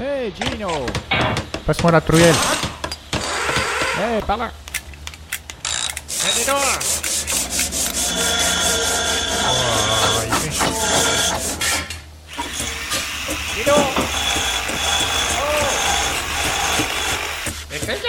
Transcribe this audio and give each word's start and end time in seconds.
Hey 0.00 0.32
Gino 0.34 0.86
Passe-moi 1.66 1.92
la 1.92 2.00
truelle. 2.00 2.34
Hey, 3.98 4.20
par 4.26 4.36
là 4.36 4.50
Eh, 6.08 6.38
dis 6.38 6.44
donc 6.44 6.56
Oh, 15.86 17.54
il 17.72 17.78
fait 17.78 18.00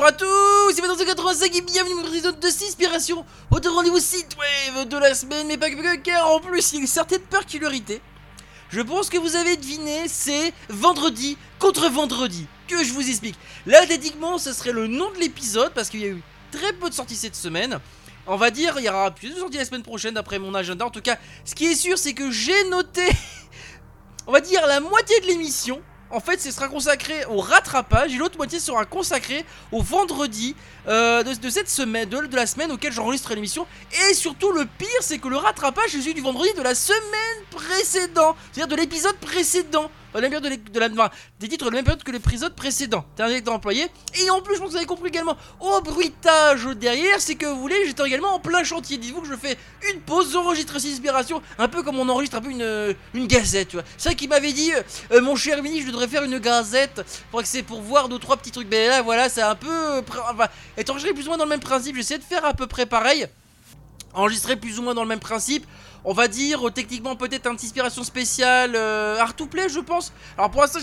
Bonjour 0.00 0.14
à 0.14 0.16
tous, 0.16 0.72
c'est 0.74 0.80
Maître 0.80 1.04
85 1.04 1.54
et 1.56 1.60
bienvenue 1.60 1.96
dans 1.96 2.08
l'épisode 2.08 2.40
de 2.40 2.48
6 2.48 2.68
Inspiration, 2.68 3.22
votre 3.50 3.70
rendez-vous 3.70 3.98
site 3.98 4.34
web 4.38 4.88
de 4.88 4.96
la 4.96 5.14
semaine, 5.14 5.46
mais 5.46 5.58
pas 5.58 5.68
que, 5.68 5.74
que, 5.74 5.96
car 5.96 6.26
en 6.30 6.40
plus 6.40 6.72
il 6.72 6.76
y 6.76 6.78
a 6.78 6.80
une 6.80 6.86
certaine 6.86 7.20
particularité. 7.20 8.00
Je 8.70 8.80
pense 8.80 9.10
que 9.10 9.18
vous 9.18 9.36
avez 9.36 9.58
deviné, 9.58 10.08
c'est 10.08 10.54
vendredi 10.70 11.36
contre 11.58 11.90
vendredi. 11.90 12.46
Que 12.66 12.82
je 12.82 12.94
vous 12.94 13.06
explique. 13.06 13.36
Là, 13.66 13.86
techniquement, 13.86 14.38
ce 14.38 14.54
serait 14.54 14.72
le 14.72 14.86
nom 14.86 15.10
de 15.10 15.18
l'épisode 15.18 15.74
parce 15.74 15.90
qu'il 15.90 16.00
y 16.00 16.06
a 16.06 16.08
eu 16.12 16.22
très 16.50 16.72
peu 16.72 16.88
de 16.88 16.94
sorties 16.94 17.16
cette 17.16 17.36
semaine. 17.36 17.78
On 18.26 18.36
va 18.36 18.50
dire, 18.50 18.76
il 18.78 18.86
y 18.86 18.88
aura 18.88 19.10
plus 19.10 19.34
de 19.34 19.38
sorties 19.38 19.58
la 19.58 19.66
semaine 19.66 19.82
prochaine 19.82 20.14
d'après 20.14 20.38
mon 20.38 20.54
agenda. 20.54 20.86
En 20.86 20.90
tout 20.90 21.02
cas, 21.02 21.18
ce 21.44 21.54
qui 21.54 21.66
est 21.66 21.76
sûr, 21.76 21.98
c'est 21.98 22.14
que 22.14 22.30
j'ai 22.30 22.70
noté, 22.70 23.06
on 24.26 24.32
va 24.32 24.40
dire, 24.40 24.66
la 24.66 24.80
moitié 24.80 25.20
de 25.20 25.26
l'émission. 25.26 25.82
En 26.12 26.18
fait, 26.18 26.40
ce 26.40 26.50
sera 26.50 26.68
consacré 26.68 27.24
au 27.26 27.38
rattrapage 27.38 28.12
et 28.12 28.16
l'autre 28.16 28.36
moitié 28.36 28.58
sera 28.58 28.84
consacrée 28.84 29.44
au 29.70 29.80
vendredi 29.80 30.56
euh, 30.88 31.22
de, 31.22 31.50
cette 31.50 31.70
semaine, 31.70 32.08
de, 32.08 32.26
de 32.26 32.36
la 32.36 32.46
semaine 32.46 32.72
auquel 32.72 32.92
j'enregistre 32.92 33.32
l'émission. 33.34 33.64
Et 34.10 34.14
surtout, 34.14 34.50
le 34.50 34.66
pire, 34.66 34.88
c'est 35.02 35.18
que 35.18 35.28
le 35.28 35.36
rattrapage 35.36 35.94
est 35.94 36.00
celui 36.00 36.14
du 36.14 36.20
vendredi 36.20 36.52
de 36.56 36.62
la 36.62 36.74
semaine 36.74 37.44
précédente, 37.50 38.36
c'est-à-dire 38.52 38.76
de 38.76 38.80
l'épisode 38.80 39.16
précédent. 39.16 39.88
De 40.14 40.18
la 40.20 40.28
de 40.28 40.78
la- 40.80 41.10
des 41.38 41.48
titres 41.48 41.66
de 41.66 41.70
la 41.70 41.76
même 41.76 41.84
période 41.84 42.02
que 42.02 42.10
l'épisode 42.10 42.54
précédent. 42.54 43.04
T'es 43.16 43.22
un 43.22 43.28
directeur 43.28 43.54
employé. 43.54 43.86
Et 44.20 44.30
en 44.30 44.40
plus, 44.40 44.54
je 44.56 44.58
pense 44.60 44.68
que 44.68 44.72
vous 44.72 44.76
avez 44.78 44.86
compris 44.86 45.08
également, 45.08 45.36
au 45.60 45.80
bruitage 45.80 46.64
derrière, 46.76 47.20
c'est 47.20 47.36
que 47.36 47.46
vous 47.46 47.60
voulez, 47.60 47.76
j'étais 47.86 48.04
également 48.06 48.34
en 48.34 48.40
plein 48.40 48.64
chantier. 48.64 48.98
Dites-vous 48.98 49.22
que 49.22 49.28
je 49.28 49.36
fais 49.36 49.56
une 49.92 50.00
pause, 50.00 50.32
j'enregistre 50.32 50.78
ces 50.80 50.92
inspirations, 50.92 51.40
un 51.58 51.68
peu 51.68 51.82
comme 51.82 51.98
on 51.98 52.08
enregistre 52.08 52.36
un 52.36 52.40
peu 52.40 52.50
une, 52.50 52.62
euh, 52.62 52.92
une 53.14 53.26
gazette, 53.26 53.68
tu 53.68 53.76
vois. 53.76 53.84
C'est 53.96 54.08
vrai 54.08 54.16
qu'il 54.16 54.28
m'avait 54.28 54.52
dit, 54.52 54.72
euh, 54.74 54.82
euh, 55.12 55.20
mon 55.20 55.36
cher 55.36 55.62
Mini, 55.62 55.82
je 55.82 55.86
devrais 55.86 56.08
faire 56.08 56.24
une 56.24 56.38
gazette 56.38 57.02
pour 57.30 57.40
que 57.42 57.48
c'est 57.48 57.62
pour 57.62 57.80
voir 57.80 58.08
deux 58.08 58.18
trois 58.18 58.36
petits 58.36 58.50
trucs. 58.50 58.68
Mais 58.70 58.88
là, 58.88 59.02
voilà, 59.02 59.28
c'est 59.28 59.42
un 59.42 59.54
peu, 59.54 60.02
enfin, 60.30 60.46
être 60.76 60.90
enregistré 60.90 61.14
plus 61.14 61.24
ou 61.26 61.28
moins 61.28 61.38
dans 61.38 61.44
le 61.44 61.50
même 61.50 61.60
principe. 61.60 61.94
J'essaie 61.96 62.18
de 62.18 62.24
faire 62.24 62.44
à 62.44 62.54
peu 62.54 62.66
près 62.66 62.86
pareil 62.86 63.26
enregistré 64.12 64.56
plus 64.56 64.78
ou 64.78 64.82
moins 64.82 64.94
dans 64.94 65.02
le 65.02 65.08
même 65.08 65.20
principe. 65.20 65.64
On 66.04 66.14
va 66.14 66.28
dire 66.28 66.72
techniquement 66.72 67.14
peut-être 67.14 67.46
une 67.46 67.56
inspiration 67.56 68.02
spéciale 68.02 68.72
euh, 68.74 69.20
art 69.20 69.34
to 69.34 69.46
play 69.46 69.68
je 69.68 69.80
pense. 69.80 70.12
Alors 70.38 70.50
pour 70.50 70.62
l'instant 70.62 70.78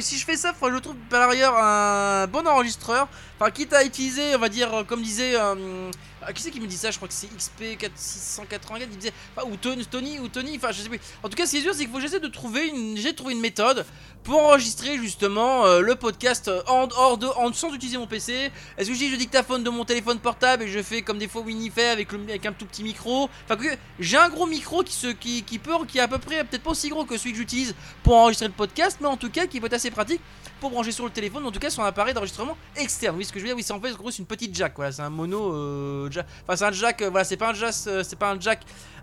si 0.00 0.18
je 0.18 0.24
fais 0.24 0.36
ça, 0.36 0.52
je 0.60 0.78
trouve 0.78 0.96
par 1.08 1.30
ailleurs 1.30 1.56
un 1.56 2.26
bon 2.26 2.46
enregistreur. 2.46 3.06
Enfin 3.38 3.50
quitte 3.50 3.72
à 3.72 3.84
utiliser 3.84 4.34
on 4.34 4.38
va 4.38 4.48
dire 4.48 4.74
euh, 4.74 4.84
comme 4.84 5.02
disait 5.02 5.38
euh, 5.38 5.90
ah, 6.28 6.32
qui 6.32 6.42
c'est 6.42 6.50
qui 6.50 6.60
me 6.60 6.66
dit 6.66 6.76
ça? 6.76 6.90
Je 6.90 6.96
crois 6.96 7.06
que 7.06 7.14
c'est 7.14 7.28
XP 7.28 7.78
4684 7.78 8.80
il 8.80 8.88
me 8.88 8.94
disait 8.96 9.12
ou 9.46 9.56
Tony, 9.56 10.18
ou 10.18 10.28
Tony 10.28 10.56
enfin 10.56 10.72
je 10.72 10.82
sais 10.82 10.88
plus. 10.88 11.00
En 11.22 11.28
tout 11.28 11.36
cas 11.36 11.46
ce 11.46 11.52
qui 11.52 11.58
est 11.58 11.60
sûr 11.60 11.72
c'est 11.72 11.84
qu'il 11.84 11.92
que 11.92 12.00
j'essaie 12.00 12.18
de 12.18 12.26
trouver 12.26 12.66
une 12.66 12.96
j'ai 12.96 13.14
trouvé 13.14 13.34
une 13.34 13.40
méthode 13.40 13.86
pour 14.24 14.42
enregistrer 14.42 14.98
justement 14.98 15.66
euh, 15.66 15.80
le 15.80 15.94
podcast 15.94 16.48
euh, 16.48 16.60
en 16.66 16.88
hors 16.96 17.16
de 17.16 17.28
en, 17.28 17.52
sans 17.52 17.72
utiliser 17.72 17.96
mon 17.96 18.08
PC. 18.08 18.50
Est-ce 18.76 18.88
que 18.88 18.94
je 18.94 18.98
dis 18.98 19.08
je 19.08 19.16
dictaphone 19.16 19.62
de 19.62 19.70
mon 19.70 19.84
téléphone 19.84 20.18
portable 20.18 20.64
et 20.64 20.68
je 20.68 20.82
fais 20.82 21.02
comme 21.02 21.18
des 21.18 21.28
fois 21.28 21.42
Winnie 21.42 21.70
fait 21.70 21.90
avec, 21.90 22.12
un 22.12 22.52
tout 22.52 22.66
petit 22.66 22.82
micro? 22.82 23.30
Enfin 23.48 23.56
j'ai 24.00 24.16
un 24.16 24.28
gros 24.28 24.46
micro 24.46 24.82
qui, 24.82 25.14
qui, 25.14 25.42
qui 25.44 25.58
peut 25.60 25.74
qui 25.86 25.98
est 25.98 26.00
à 26.02 26.08
peu 26.08 26.18
près 26.18 26.42
peut-être 26.42 26.64
pas 26.64 26.72
aussi 26.72 26.88
gros 26.88 27.04
que 27.04 27.16
celui 27.16 27.32
que 27.32 27.38
j'utilise 27.38 27.76
pour 28.02 28.16
enregistrer 28.16 28.48
le 28.48 28.52
podcast 28.52 28.98
mais 29.00 29.06
en 29.06 29.16
tout 29.16 29.30
cas 29.30 29.46
qui 29.46 29.60
peut 29.60 29.66
être 29.66 29.74
assez 29.74 29.92
pratique 29.92 30.20
pour 30.60 30.70
brancher 30.70 30.90
sur 30.90 31.04
le 31.04 31.10
téléphone 31.10 31.46
en 31.46 31.52
tout 31.52 31.60
cas 31.60 31.70
sur 31.70 31.84
un 31.84 31.86
appareil 31.86 32.14
d'enregistrement 32.14 32.56
externe. 32.74 33.16
Oui 33.16 33.24
ce 33.24 33.32
que 33.32 33.38
je 33.38 33.44
veux 33.44 33.50
dire 33.50 33.56
oui 33.56 33.62
c'est 33.62 33.72
en 33.72 33.80
fait 33.80 33.92
une 34.18 34.26
petite 34.26 34.56
jack 34.56 34.74
c'est 34.90 35.02
un 35.02 35.10
mono 35.10 35.52
euh, 35.52 36.10
jack. 36.10 36.15
Enfin 36.42 36.56
c'est 36.56 36.64
un 36.64 36.72
jack 36.72 37.02
euh, 37.02 37.10
voilà 37.10 37.24
c'est 37.24 37.36
pas 37.36 37.50
un 37.50 37.54
jack 37.54 37.74
euh, 37.86 38.02
c'est 38.02 38.18
pas 38.18 38.32
un 38.32 38.40
jack 38.40 38.60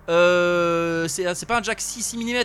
euh, 0.09 1.07
c'est 1.07 1.34
c'est 1.34 1.46
pas 1.46 1.59
un 1.59 1.63
jack 1.63 1.79
6 1.79 2.16
mm 2.18 2.44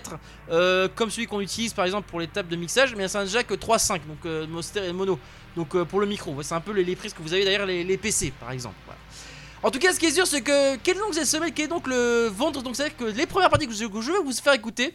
comme 0.95 1.11
celui 1.11 1.27
qu'on 1.27 1.41
utilise 1.41 1.73
par 1.73 1.85
exemple 1.85 2.09
pour 2.09 2.21
les 2.21 2.29
tables 2.29 2.49
de 2.49 2.57
mixage, 2.57 2.95
mais 2.95 3.09
c'est 3.09 3.19
un 3.19 3.27
jack 3.27 3.51
3.5 3.51 4.01
donc 4.07 4.19
euh, 4.27 4.93
mono. 4.93 5.19
Donc 5.57 5.75
euh, 5.75 5.85
pour 5.85 6.01
le 6.01 6.07
micro, 6.07 6.41
c'est 6.43 6.55
un 6.55 6.61
peu 6.61 6.73
les, 6.73 6.97
prises 6.97 7.13
que 7.13 7.23
vous 7.23 7.33
avez 7.33 7.45
derrière 7.45 7.67
les, 7.67 7.97
PC 7.97 8.33
par 8.39 8.53
exemple. 8.53 8.77
En 9.63 9.73
tout 9.73 9.81
cas, 9.81 9.93
ce 9.93 9.99
qui 9.99 10.07
est 10.07 10.13
sûr, 10.13 10.27
c'est 10.27 10.41
que 10.41 10.77
quelle 10.77 10.97
est 10.97 11.01
donc 11.01 11.15
quel 11.55 11.65
est 11.65 11.69
donc 11.69 11.89
le 11.89 12.29
ventre 12.29 12.63
Donc 12.63 12.77
c'est-à-dire 12.77 12.97
que 12.97 13.05
les 13.05 13.27
premières 13.27 13.51
parties 13.51 13.67
que 13.67 13.75
je, 13.75 13.87
que 13.87 14.01
je 14.01 14.13
vais 14.13 14.19
vous 14.19 14.33
faire 14.33 14.53
écouter 14.53 14.95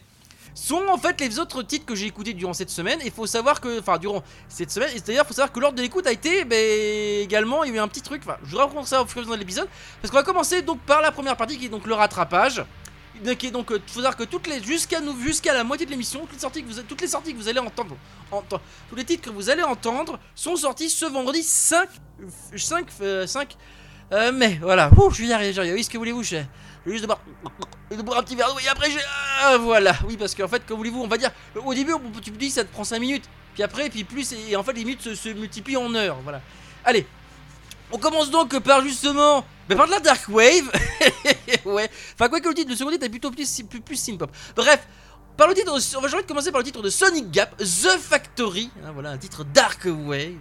sont 0.54 0.82
en 0.88 0.98
fait 0.98 1.20
les 1.20 1.38
autres 1.38 1.62
titres 1.62 1.84
que 1.84 1.94
j'ai 1.94 2.06
écoutés 2.06 2.32
durant 2.32 2.52
cette 2.52 2.70
semaine. 2.70 3.00
Et 3.02 3.06
il 3.06 3.12
faut 3.12 3.26
savoir 3.26 3.60
que, 3.60 3.80
enfin 3.80 3.98
durant 3.98 4.22
cette 4.48 4.70
semaine, 4.70 4.90
et 4.90 4.98
c'est-à-dire 4.98 5.26
faut 5.26 5.34
savoir 5.34 5.52
que 5.52 5.60
l'ordre 5.60 5.76
de 5.76 5.82
l'écoute 5.82 6.06
a 6.06 6.12
été 6.12 6.44
ben, 6.44 7.20
également, 7.20 7.64
il 7.64 7.70
y 7.70 7.72
a 7.74 7.76
eu 7.76 7.80
un 7.80 7.88
petit 7.88 8.02
truc. 8.02 8.22
Enfin, 8.24 8.38
je 8.44 8.56
raconte 8.56 8.86
ça 8.86 9.02
au 9.02 9.06
fur 9.06 9.18
et 9.18 9.20
à 9.20 9.22
mesure 9.22 9.34
de 9.34 9.40
l'épisode, 9.40 9.68
parce 10.00 10.10
qu'on 10.10 10.18
va 10.18 10.22
commencer 10.22 10.62
donc 10.62 10.80
par 10.80 11.02
la 11.02 11.12
première 11.12 11.36
partie 11.36 11.58
qui 11.58 11.66
est 11.66 11.70
donc 11.70 11.86
le 11.86 11.94
rattrapage. 11.94 12.64
Et 13.22 13.50
donc, 13.50 13.70
euh, 13.70 13.80
faut 13.86 14.00
savoir 14.00 14.16
que 14.16 14.24
toutes 14.24 14.48
les 14.48 14.60
jusqu'à 14.62 15.00
nous 15.00 15.16
jusqu'à 15.20 15.54
la 15.54 15.62
moitié 15.62 15.86
de 15.86 15.90
l'émission, 15.90 16.20
toutes 16.20 16.32
les 16.32 16.38
sorties 16.38 16.64
que 16.64 16.72
vous 16.72 16.82
toutes 16.82 17.00
les 17.00 17.06
sorties 17.06 17.32
que 17.32 17.38
vous 17.38 17.48
allez 17.48 17.60
entendre, 17.60 17.96
tous 18.90 18.96
les 18.96 19.04
titres 19.04 19.22
que 19.22 19.30
vous 19.30 19.50
allez 19.50 19.62
entendre 19.62 20.18
sont 20.34 20.56
sortis 20.56 20.90
ce 20.90 21.06
vendredi 21.06 21.42
5 21.42 21.88
5 22.56 22.86
euh, 23.00 23.26
5 23.26 23.56
euh, 24.12 24.32
mai. 24.32 24.58
Voilà. 24.60 24.90
Ouh, 24.96 25.10
je 25.10 25.22
j'y 25.22 25.32
arrive. 25.32 25.56
Oui, 25.74 25.84
ce 25.84 25.90
que 25.90 25.96
voulez-vous, 25.96 26.24
je 26.24 26.36
vais 26.36 26.46
juste 26.86 27.06
boire, 27.06 27.20
boire 28.04 28.18
un 28.18 28.22
petit 28.24 28.34
verre 28.34 28.52
d'eau 28.52 28.58
et 28.58 28.68
après 28.68 28.90
j'ai 28.90 29.00
ah, 29.40 29.56
voilà. 29.58 29.94
Oui, 30.06 30.16
parce 30.16 30.34
qu'en 30.34 30.48
fait, 30.48 30.64
que 30.64 30.72
voulez-vous, 30.72 31.02
on 31.02 31.06
va 31.06 31.16
dire 31.16 31.30
au 31.64 31.74
début, 31.74 31.92
tu 32.22 32.32
me 32.32 32.36
dis 32.36 32.50
ça 32.50 32.64
te 32.64 32.72
prend 32.72 32.84
5 32.84 32.98
minutes, 32.98 33.24
puis 33.54 33.62
après, 33.62 33.88
puis 33.90 34.04
plus 34.04 34.32
et 34.32 34.56
en 34.56 34.62
fait 34.62 34.72
les 34.72 34.84
minutes 34.84 35.14
se, 35.14 35.28
multiplient 35.30 35.76
en 35.76 35.94
heures. 35.94 36.18
Voilà. 36.22 36.40
Allez. 36.84 37.06
On 37.92 37.98
commence 37.98 38.30
donc 38.30 38.58
par 38.60 38.82
justement 38.82 39.44
mais 39.68 39.76
par 39.76 39.86
de 39.86 39.92
la 39.92 40.00
Dark 40.00 40.28
Wave. 40.28 40.70
ouais. 41.64 41.88
Enfin, 42.14 42.28
quoi 42.28 42.40
que 42.40 42.48
le 42.48 42.54
titre, 42.54 42.70
le 42.70 42.76
second 42.76 42.90
titre 42.90 43.06
est 43.06 43.10
plutôt 43.10 43.30
plus, 43.30 43.62
plus, 43.62 43.80
plus 43.80 43.96
synth-pop. 43.96 44.30
Bref, 44.56 44.86
par 45.36 45.48
le 45.48 45.54
titre, 45.54 45.72
on 45.96 46.00
va 46.00 46.08
j'ai 46.08 46.16
de 46.16 46.22
commencer 46.22 46.52
par 46.52 46.60
le 46.60 46.64
titre 46.64 46.82
de 46.82 46.90
Sonic 46.90 47.30
Gap, 47.30 47.56
The 47.56 47.98
Factory. 47.98 48.70
Hein, 48.84 48.90
voilà, 48.92 49.10
un 49.10 49.18
titre 49.18 49.44
Dark 49.44 49.80
Wave. 49.84 50.34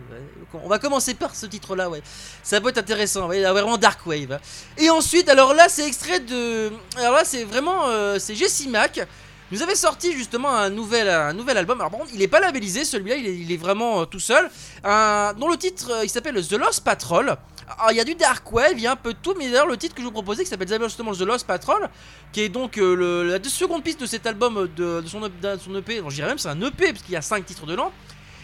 On 0.54 0.68
va 0.68 0.78
commencer 0.78 1.16
par 1.16 1.36
ce 1.36 1.46
titre-là, 1.48 1.90
ouais. 1.90 2.04
Ça 2.44 2.62
peut 2.62 2.70
être 2.70 2.78
intéressant, 2.78 3.28
ouais, 3.28 3.42
vraiment 3.42 3.78
Dark 3.78 4.06
Wave. 4.06 4.40
Et 4.78 4.90
ensuite, 4.90 5.30
alors 5.30 5.54
là, 5.54 5.68
c'est 5.68 5.88
extrait 5.88 6.20
de. 6.20 6.72
Alors 6.98 7.14
là, 7.14 7.24
c'est 7.26 7.44
vraiment. 7.44 7.88
euh, 7.88 8.20
c'est 8.20 8.36
Jesse 8.36 8.68
Mac. 8.68 9.06
Nous 9.52 9.62
avait 9.62 9.76
sorti 9.76 10.14
justement 10.14 10.56
un 10.56 10.70
nouvel, 10.70 11.10
un 11.10 11.34
nouvel 11.34 11.58
album. 11.58 11.80
Alors 11.80 11.92
par 11.92 12.00
contre, 12.00 12.12
il 12.14 12.20
n'est 12.20 12.28
pas 12.28 12.40
labellisé, 12.40 12.86
celui-là, 12.86 13.18
il 13.18 13.52
est, 13.52 13.58
vraiment 13.58 14.02
euh, 14.02 14.06
tout 14.06 14.20
seul. 14.20 14.50
Dont 14.84 15.48
le 15.48 15.58
titre, 15.58 15.92
euh, 15.92 16.04
il 16.04 16.10
s'appelle 16.10 16.36
The 16.46 16.54
Lost 16.54 16.84
Patrol. 16.84 17.36
Alors 17.68 17.92
il 17.92 17.98
y 17.98 18.00
a 18.00 18.04
du 18.04 18.16
Dark 18.16 18.52
Wave, 18.52 18.74
il 18.74 18.82
y 18.82 18.88
a 18.88 18.92
un 18.92 18.96
peu 18.96 19.14
de 19.14 19.18
tout, 19.22 19.34
mais 19.38 19.46
d'ailleurs 19.46 19.68
le 19.68 19.78
titre 19.78 19.96
que 19.96 20.02
je 20.02 20.08
vous 20.08 20.12
proposais, 20.12 20.44
qui 20.44 20.50
s'appelle 20.50 20.68
justement 20.84 21.14
The 21.14 21.22
Lost 21.22 21.48
Patrol, 21.48 21.90
qui 22.32 22.42
est 22.42 22.50
donc 22.50 22.78
euh, 22.78 23.38
la 23.38 23.50
seconde 23.50 23.84
piste 23.84 24.02
de 24.02 24.06
cet 24.06 24.26
album 24.28 24.70
de, 24.76 25.02
de 25.02 25.08
son, 25.08 25.22
de 25.22 25.58
son 25.64 25.76
EP. 25.76 26.02
Bon, 26.02 26.10
je 26.10 26.16
dirais 26.16 26.28
même 26.28 26.38
c'est 26.38 26.50
un 26.50 26.62
EP, 26.62 26.92
parce 26.92 27.04
qu'il 27.04 27.14
y 27.14 27.18
a 27.18 27.22
5 27.22 27.46
titres 27.46 27.66
dedans. 27.66 27.92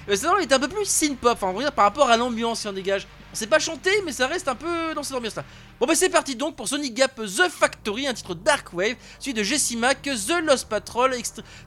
Euh, 0.07 0.16
cet 0.16 0.25
album 0.25 0.42
est 0.42 0.54
un 0.54 0.60
peu 0.60 0.68
plus 0.68 0.86
synth-pop, 0.86 1.33
enfin, 1.33 1.48
on 1.48 1.54
va 1.54 1.62
dire 1.62 1.71
par 1.71 1.86
rapport 1.86 2.10
à 2.10 2.18
l'ambiance 2.18 2.62
qui 2.62 2.68
en 2.68 2.74
dégage. 2.74 3.07
On 3.31 3.36
sait 3.36 3.48
pas 3.48 3.60
chanter, 3.60 3.92
mais 4.06 4.12
ça 4.12 4.25
reste 4.25 4.48
un 4.48 4.56
peu 4.56 4.95
dans 4.95 5.04
cette 5.04 5.16
ambiance-là. 5.16 5.44
Bon 5.80 5.86
bah 5.86 5.94
c'est 5.94 6.10
parti 6.10 6.36
donc 6.36 6.56
pour 6.56 6.68
Sonic 6.68 6.95
Gap 6.95 7.15
The 7.15 7.48
Factory, 7.48 8.07
un 8.07 8.13
titre 8.13 8.33
Dark 8.33 8.74
Wave, 8.74 8.95
suivi 9.19 9.38
de 9.38 9.44
Jesse 9.44 9.75
Mac, 9.75 10.01
The 10.01 10.44
Lost 10.44 10.68
Patrol, 10.68 11.15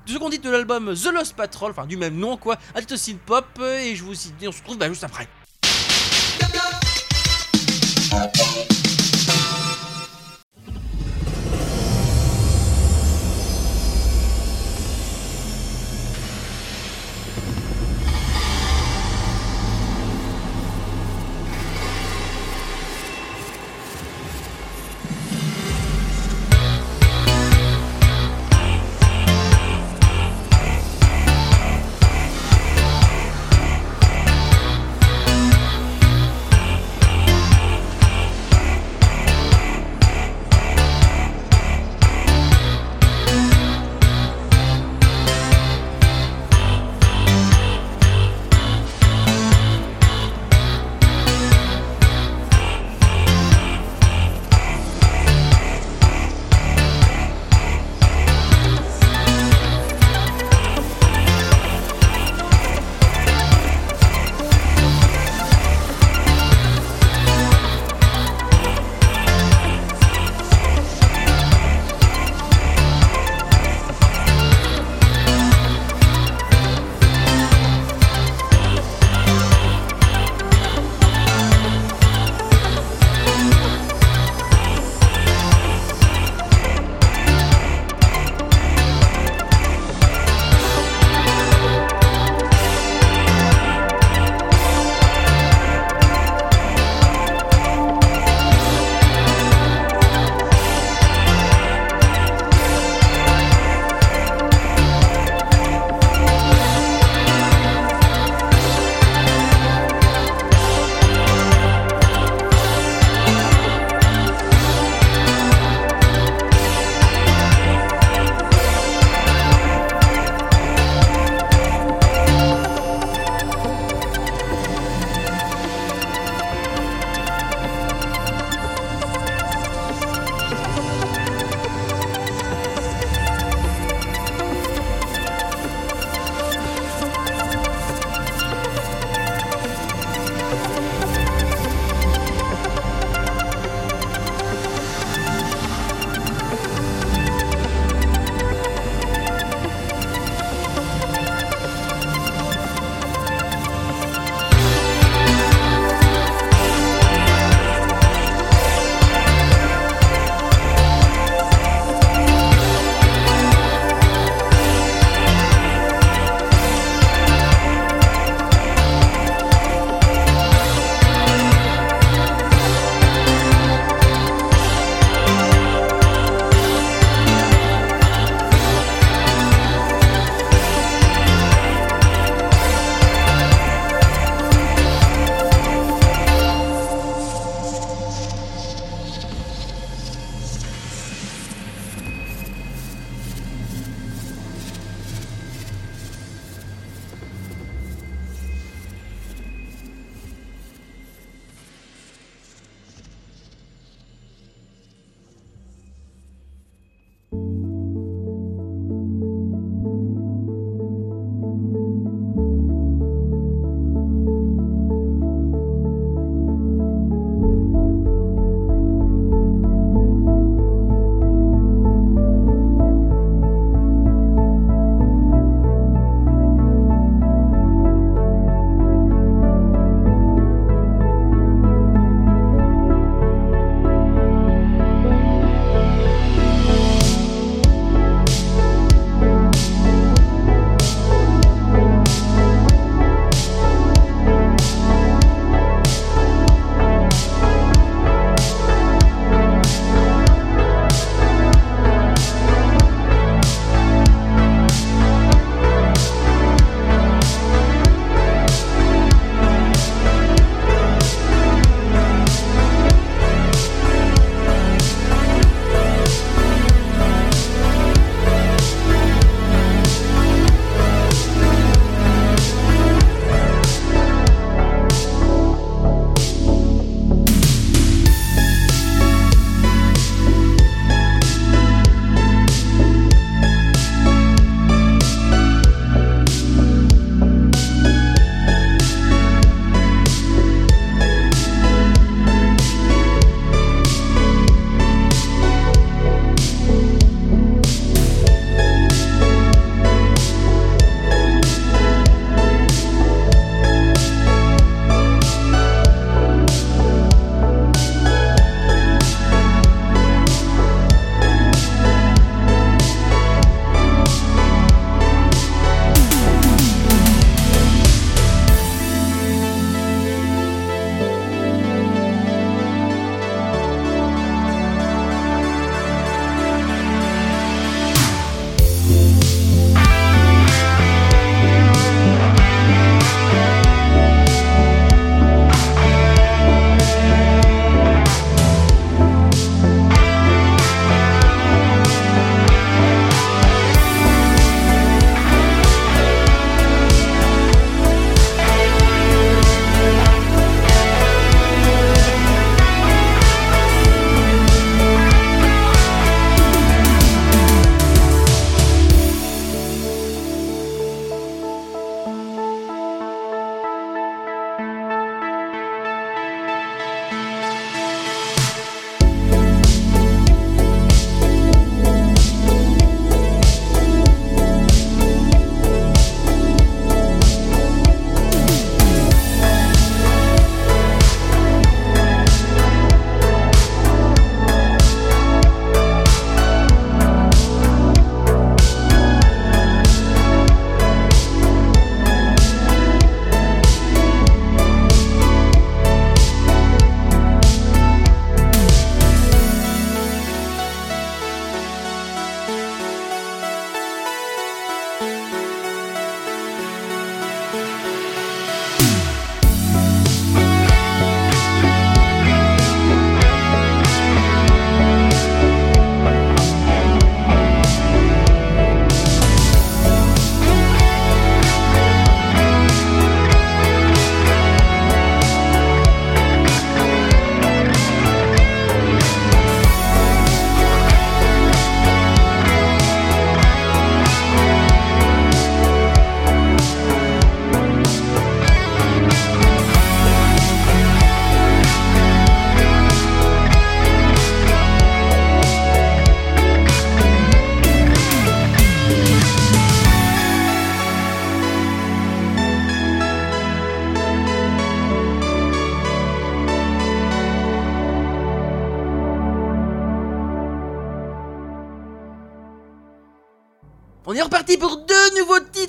du 0.06 0.12
second 0.12 0.28
titre 0.28 0.44
de 0.44 0.50
l'album 0.50 0.93
The 0.93 1.12
Lost 1.12 1.37
Patrol, 1.37 1.70
enfin 1.70 1.87
du 1.87 1.96
même 1.96 2.16
nom 2.16 2.37
quoi, 2.37 2.56
un 2.75 2.81
titre 2.81 2.96
synth 2.96 3.20
pop, 3.20 3.46
euh, 3.60 3.78
et 3.78 3.94
je 3.94 4.02
vous 4.02 4.12
dis, 4.12 4.48
on 4.48 4.52
se 4.52 4.58
retrouve 4.58 4.78
bah, 4.78 4.88
juste 4.88 5.05
après. 5.05 5.28
Thank 8.12 8.70
you. 8.70 8.71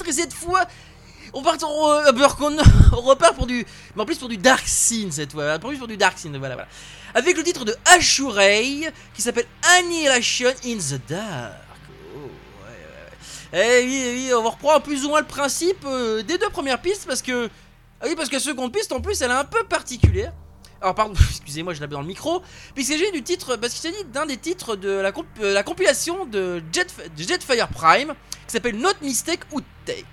Et 0.02 0.12
cette 0.12 0.34
fois, 0.34 0.66
euh, 1.36 1.40
on 2.94 3.02
repart 3.02 3.36
pour 3.36 3.48
du, 3.48 3.66
mais 3.96 4.02
en 4.02 4.06
plus 4.06 4.18
pour 4.18 4.30
du 4.30 4.38
Dark 4.38 4.68
Scene 4.68 5.12
cette 5.12 5.32
fois, 5.32 5.56
en 5.56 5.60
plus 5.60 5.78
pour 5.78 5.88
du 5.88 5.98
Dark 5.98 6.18
Scene, 6.18 6.38
voilà. 6.38 6.68
Avec 7.14 7.38
le 7.38 7.44
titre 7.44 7.66
de 7.66 7.76
Ashurei 7.86 8.92
qui 9.14 9.22
s'appelle 9.22 9.46
Annihilation 9.78 10.50
in 10.66 10.78
the 10.78 11.00
Dark. 11.08 11.54
Oh. 12.16 12.30
Eh 13.54 13.84
oui, 13.84 14.04
eh 14.04 14.14
oui, 14.14 14.32
on 14.34 14.44
reprend 14.44 14.80
plus 14.80 15.06
ou 15.06 15.10
moins 15.10 15.22
le 15.22 15.28
principe 15.28 15.86
euh, 15.86 16.24
des 16.24 16.38
deux 16.38 16.50
premières 16.50 16.82
pistes 16.82 17.06
parce 17.08 17.22
que, 17.22 17.50
ah 18.02 18.06
oui, 18.08 18.16
parce 18.16 18.30
que 18.30 18.36
la 18.36 18.42
seconde 18.42 18.72
piste 18.72 18.92
en 18.92 19.02
plus 19.02 19.22
elle 19.22 19.32
est 19.32 19.36
un 19.36 19.46
peu 19.46 19.64
particulière. 19.64 20.34
Alors 20.82 20.96
pardon, 20.96 21.14
excusez-moi, 21.30 21.74
je 21.74 21.80
l'avais 21.80 21.94
dans 21.94 22.02
le 22.02 22.08
micro. 22.08 22.42
Puisqu'il 22.76 23.00
s'agit 23.00 23.12
du 23.12 23.24
titre, 23.24 23.56
parce 23.56 23.74
qu'il 23.74 23.92
s'agit 23.92 24.04
d'un 24.06 24.26
des 24.26 24.38
titres 24.38 24.76
de 24.76 24.90
la, 24.90 25.12
euh, 25.42 25.54
la 25.54 25.64
compilation 25.64 26.26
de, 26.26 26.62
Jet, 26.74 26.88
de 27.16 27.24
Jetfire 27.24 27.70
Prime 27.70 28.14
s'appelle 28.54 28.78
Not 28.78 28.94
Mistake 29.02 29.42
Outtake. 29.52 30.06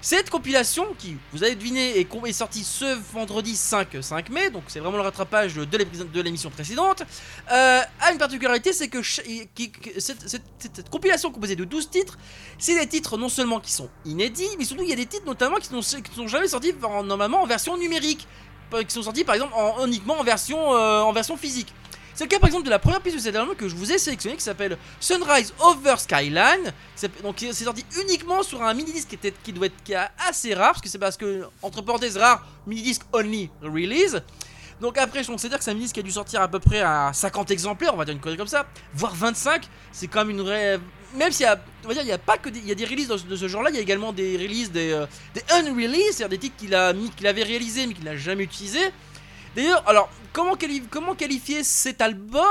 Cette 0.00 0.30
compilation, 0.30 0.86
qui 0.96 1.16
vous 1.32 1.42
avez 1.42 1.56
deviné, 1.56 1.98
est, 1.98 2.08
est 2.26 2.32
sortie 2.32 2.62
ce 2.62 2.84
vendredi 3.12 3.56
5, 3.56 3.96
5 4.00 4.30
mai, 4.30 4.48
donc 4.50 4.62
c'est 4.68 4.78
vraiment 4.78 4.96
le 4.96 5.02
rattrapage 5.02 5.54
de 5.56 6.20
l'émission 6.20 6.50
précédente, 6.50 7.02
euh, 7.50 7.80
a 8.00 8.12
une 8.12 8.18
particularité, 8.18 8.72
c'est 8.72 8.86
que, 8.86 9.02
cette, 9.02 10.88
compilation 10.90 11.32
composée 11.32 11.56
de 11.56 11.64
12 11.64 11.90
titres, 11.90 12.16
c'est 12.58 12.78
des 12.78 12.86
titres 12.86 13.18
non 13.18 13.28
seulement 13.28 13.58
qui 13.58 13.72
sont 13.72 13.88
inédits, 14.04 14.48
mais 14.56 14.64
surtout 14.64 14.84
il 14.84 14.90
y 14.90 14.92
a 14.92 14.96
des 14.96 15.06
titres 15.06 15.26
notamment 15.26 15.56
qui 15.56 15.68
qui 15.68 16.14
sont 16.14 16.28
jamais 16.28 16.46
sortis 16.48 16.74
en- 16.84 17.02
normalement 17.02 17.42
en 17.42 17.46
version 17.46 17.76
numérique 17.76 18.26
qui 18.86 18.94
sont 18.94 19.02
sortis 19.02 19.24
par 19.24 19.34
exemple 19.34 19.54
en, 19.56 19.84
uniquement 19.86 20.20
en 20.20 20.24
version, 20.24 20.74
euh, 20.76 21.00
en 21.00 21.12
version 21.12 21.36
physique. 21.36 21.72
C'est 22.18 22.24
le 22.24 22.30
cas 22.30 22.40
par 22.40 22.48
exemple 22.48 22.64
de 22.64 22.70
la 22.70 22.80
première 22.80 23.00
piste 23.00 23.14
de 23.14 23.20
cet 23.22 23.36
album 23.36 23.54
que 23.54 23.68
je 23.68 23.76
vous 23.76 23.92
ai 23.92 23.96
sélectionné 23.96 24.36
qui 24.36 24.42
s'appelle 24.42 24.76
Sunrise 24.98 25.54
Over 25.60 25.94
Skyline. 25.98 26.72
Donc 27.22 27.36
c'est 27.38 27.52
sorti 27.62 27.84
uniquement 28.02 28.42
sur 28.42 28.60
un 28.60 28.74
mini 28.74 28.92
disque 28.92 29.10
qui, 29.10 29.32
qui 29.44 29.52
doit 29.52 29.66
être 29.66 29.84
qui 29.84 29.94
assez 29.94 30.52
rare 30.52 30.72
parce 30.72 30.80
que 30.80 30.88
c'est 30.88 30.98
parce 30.98 31.16
que 31.16 31.44
entre 31.62 31.80
parenthèses 31.80 32.16
rare 32.16 32.44
mini 32.66 32.82
disque 32.82 33.02
only 33.12 33.50
release. 33.62 34.20
Donc 34.80 34.98
après 34.98 35.22
je 35.22 35.28
considère 35.28 35.58
que 35.58 35.64
c'est 35.64 35.70
un 35.70 35.74
mini 35.74 35.92
qui 35.92 36.00
a 36.00 36.02
dû 36.02 36.10
sortir 36.10 36.42
à 36.42 36.48
peu 36.48 36.58
près 36.58 36.80
à 36.80 37.12
50 37.12 37.52
exemplaires, 37.52 37.94
on 37.94 37.96
va 37.96 38.04
dire 38.04 38.14
une 38.14 38.20
connerie 38.20 38.36
comme 38.36 38.48
ça, 38.48 38.66
voire 38.94 39.14
25. 39.14 39.68
C'est 39.92 40.08
quand 40.08 40.24
même 40.24 40.30
une 40.30 40.42
vraie 40.42 40.80
même 41.14 41.30
s'il 41.30 41.44
y 41.44 41.48
a 41.48 41.56
on 41.84 41.88
va 41.88 41.94
dire 41.94 42.02
il 42.02 42.08
y 42.08 42.12
a 42.12 42.18
pas 42.18 42.36
que 42.36 42.48
des, 42.48 42.58
il 42.58 42.66
y 42.66 42.72
a 42.72 42.74
des 42.74 42.84
releases 42.84 43.06
de, 43.06 43.36
ce- 43.36 43.46
genre-là, 43.46 43.70
il 43.70 43.76
y 43.76 43.78
a 43.78 43.82
également 43.82 44.12
des 44.12 44.36
releases 44.36 44.72
des 44.72 44.90
euh, 44.90 45.06
des 45.34 45.42
c'est-à-dire 45.48 46.28
des 46.30 46.38
titres 46.38 46.56
qu'il 46.56 46.74
a 46.74 46.92
mis, 46.92 47.10
qu'il 47.10 47.28
avait 47.28 47.44
réalisés 47.44 47.86
mais 47.86 47.94
qu'il 47.94 48.04
n'a 48.06 48.16
jamais 48.16 48.42
utilisé. 48.42 48.80
D'ailleurs, 49.58 49.82
alors 49.88 50.08
comment, 50.32 50.54
quali- 50.54 50.84
comment 50.88 51.16
qualifier 51.16 51.64
cet 51.64 52.00
album? 52.00 52.44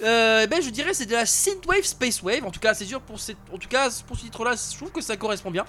Euh, 0.00 0.42
eh 0.44 0.46
Ben 0.46 0.62
je 0.62 0.70
dirais 0.70 0.94
c'est 0.94 1.06
de 1.06 1.12
la 1.12 1.26
synthwave 1.26 1.82
space 1.82 2.22
wave. 2.22 2.44
En 2.44 2.52
tout 2.52 2.60
cas, 2.60 2.72
c'est 2.72 2.84
sûr 2.84 3.00
pour 3.00 3.16
en 3.52 3.58
tout 3.58 3.68
cas 3.68 3.90
pour 4.06 4.16
ce 4.16 4.22
titre-là, 4.22 4.52
je 4.54 4.76
trouve 4.76 4.92
que 4.92 5.00
ça 5.00 5.16
correspond 5.16 5.50
bien. 5.50 5.64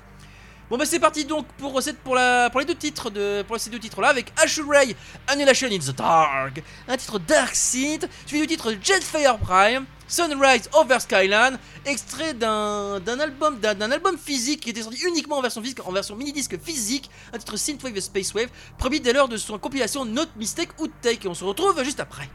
Bon 0.69 0.77
bah 0.77 0.85
c'est 0.85 0.99
parti 0.99 1.23
donc 1.23 1.47
pour 1.57 1.81
cette 1.81 1.97
pour 1.99 2.13
la 2.13 2.49
pour 2.49 2.59
les 2.59 2.65
deux 2.65 2.75
titres 2.75 3.09
de 3.09 3.41
pour 3.43 3.57
ces 3.57 3.69
deux 3.69 3.79
titres 3.79 4.01
là 4.01 4.09
avec 4.09 4.33
Ashurei 4.35 4.97
Annihilation 5.27 5.69
in 5.71 5.79
the 5.79 5.95
Dark, 5.95 6.61
un 6.89 6.97
titre 6.97 7.19
Dark 7.19 7.55
Synth, 7.55 8.05
suivi 8.25 8.45
du 8.45 8.47
titre 8.47 8.73
Jetfire 8.83 9.37
Prime, 9.37 9.85
Sunrise 10.09 10.69
Over 10.73 10.99
Skyline, 10.99 11.57
extrait 11.85 12.33
d'un 12.33 13.01
album 13.05 13.61
d'un 13.61 13.91
album 13.91 14.17
physique 14.17 14.59
qui 14.59 14.71
était 14.71 14.81
sorti 14.81 15.01
uniquement 15.07 15.37
en 15.37 15.41
version 15.41 15.61
physique, 15.61 15.79
en 15.87 15.91
version 15.93 16.17
mini 16.17 16.33
disque 16.33 16.59
physique, 16.61 17.09
un 17.31 17.37
titre 17.37 17.55
Synthwave 17.55 17.97
Space 18.01 18.33
Wave, 18.33 18.49
produit 18.77 18.99
dès 18.99 19.13
lors 19.13 19.29
de 19.29 19.37
son 19.37 19.57
compilation 19.57 20.03
Not 20.03 20.27
Mistake 20.35 20.81
Outtake 20.81 21.23
et 21.23 21.27
on 21.29 21.33
se 21.33 21.45
retrouve 21.45 21.81
juste 21.85 22.01
après. 22.01 22.27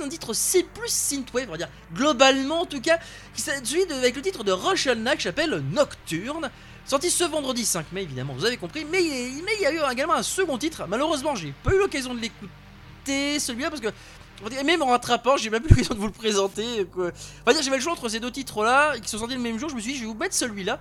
Un 0.00 0.08
titre 0.08 0.32
C 0.32 0.64
plus 0.74 0.88
synthwave, 0.88 1.48
on 1.48 1.52
va 1.52 1.58
dire 1.58 1.68
globalement 1.94 2.62
en 2.62 2.66
tout 2.66 2.80
cas, 2.80 2.98
qui 3.34 3.42
de- 3.42 3.94
avec 3.94 4.16
le 4.16 4.22
titre 4.22 4.44
de 4.44 4.52
Knack 4.94 5.18
qui 5.18 5.24
s'appelle 5.24 5.62
Nocturne. 5.72 6.50
Sorti 6.84 7.10
ce 7.10 7.24
vendredi 7.24 7.64
5 7.64 7.92
mai 7.92 8.02
évidemment, 8.02 8.34
vous 8.34 8.44
avez 8.44 8.56
compris, 8.56 8.84
mais 8.84 9.02
il, 9.02 9.60
y 9.60 9.66
a 9.66 9.72
eu 9.72 9.80
également 9.92 10.14
un 10.14 10.22
second 10.22 10.58
titre, 10.58 10.84
malheureusement 10.88 11.34
j'ai 11.34 11.54
pas 11.62 11.72
eu 11.72 11.78
l'occasion 11.78 12.14
de 12.14 12.20
l'écouter 12.20 13.38
celui-là 13.38 13.70
parce 13.70 13.80
que 13.82 13.88
même 14.64 14.82
en 14.82 14.86
rattrapant, 14.86 15.36
j'ai 15.36 15.50
même 15.50 15.62
plus 15.62 15.70
l'occasion 15.70 15.94
de 15.94 16.00
vous 16.00 16.06
le 16.06 16.12
présenter. 16.12 16.86
Quoi. 16.92 17.10
Va 17.46 17.52
dire, 17.52 17.62
j'avais 17.62 17.76
le 17.76 17.82
choix 17.82 17.92
entre 17.92 18.08
ces 18.08 18.20
deux 18.20 18.30
titres-là, 18.30 18.98
qui 18.98 19.08
sont 19.08 19.18
sortis 19.18 19.34
le 19.34 19.40
même 19.40 19.58
jour. 19.58 19.68
Je 19.68 19.74
me 19.74 19.80
suis 19.80 19.92
dit, 19.92 19.98
je 19.98 20.02
vais 20.02 20.08
vous 20.08 20.18
mettre 20.18 20.34
celui-là, 20.34 20.80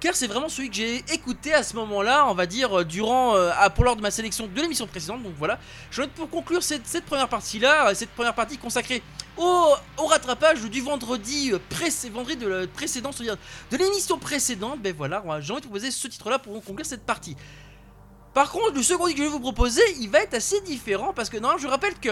car 0.00 0.14
c'est 0.14 0.26
vraiment 0.26 0.48
celui 0.48 0.70
que 0.70 0.76
j'ai 0.76 0.96
écouté 1.12 1.52
à 1.52 1.62
ce 1.62 1.74
moment-là, 1.76 2.26
on 2.28 2.34
va 2.34 2.46
dire, 2.46 2.80
euh, 2.80 2.84
durant, 2.84 3.34
euh, 3.34 3.50
pour 3.74 3.84
lors 3.84 3.96
de 3.96 4.02
ma 4.02 4.10
sélection 4.10 4.46
de 4.46 4.60
l'émission 4.60 4.86
précédente. 4.86 5.22
Donc 5.22 5.34
voilà, 5.38 5.58
je 5.90 6.02
vais 6.02 6.08
pour 6.08 6.30
conclure 6.30 6.62
cette, 6.62 7.04
première 7.04 7.28
partie-là, 7.28 7.88
euh, 7.90 7.94
cette 7.94 8.10
première 8.10 8.34
partie 8.34 8.58
consacrée 8.58 9.02
au, 9.36 9.66
rattrapage 9.98 10.62
du 10.62 10.80
vendredi, 10.80 11.52
précé- 11.70 12.10
vendredi 12.10 12.36
de 12.36 12.66
précédent, 12.66 13.12
c'est-à-dire 13.12 13.36
de 13.70 13.76
l'émission 13.76 14.18
précédente. 14.18 14.80
Ben 14.80 14.94
voilà, 14.96 15.22
j'ai 15.40 15.52
envie 15.52 15.60
de 15.60 15.66
proposer 15.66 15.90
ce 15.90 16.06
titre-là 16.08 16.38
pour 16.38 16.62
conclure 16.62 16.86
cette 16.86 17.04
partie. 17.04 17.36
Par 18.34 18.50
contre, 18.50 18.74
le 18.74 18.82
second 18.82 19.04
que 19.06 19.16
je 19.16 19.22
vais 19.22 19.28
vous 19.28 19.40
proposer, 19.40 19.82
il 20.00 20.10
va 20.10 20.20
être 20.20 20.34
assez 20.34 20.60
différent 20.60 21.12
parce 21.12 21.28
que 21.28 21.38
non, 21.38 21.58
je 21.58 21.66
rappelle 21.66 21.94
que 21.98 22.10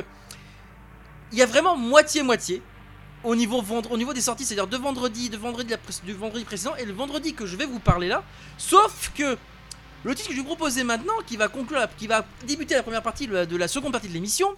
il 1.33 1.38
y 1.38 1.42
a 1.42 1.46
vraiment 1.46 1.77
moitié-moitié 1.77 2.62
au 3.24 3.35
niveau, 3.35 3.61
vendre- 3.62 3.90
au 3.90 3.96
niveau 3.98 4.12
des 4.12 4.20
sorties, 4.20 4.44
c'est-à-dire 4.44 4.66
de 4.66 4.76
vendredi, 4.76 5.29
de 5.31 5.37
vendredi, 5.37 5.74
du 6.05 6.12
vendredi 6.12 6.44
précédent 6.44 6.76
et 6.76 6.85
le 6.85 6.92
vendredi 6.92 7.35
que 7.35 7.46
je 7.46 7.57
vais 7.57 7.66
vous 7.66 7.81
parler 7.81 8.09
là. 8.09 8.22
Sauf 8.59 9.11
que 9.14 9.37
le 10.05 10.14
titre 10.14 10.29
que 10.29 10.35
je 10.35 10.38
vais 10.40 10.42
vous 10.46 10.55
proposer 10.55 10.85
maintenant, 10.85 11.14
qui 11.26 11.37
va 11.37 11.48
conclure, 11.48 11.87
qui 11.96 12.07
va 12.07 12.24
débuter 12.46 12.74
la 12.74 12.83
première 12.83 13.02
partie 13.02 13.26
de 13.26 13.33
la, 13.35 13.46
de 13.46 13.57
la 13.57 13.66
seconde 13.68 13.92
partie 13.92 14.09
de 14.09 14.12
l'émission, 14.12 14.55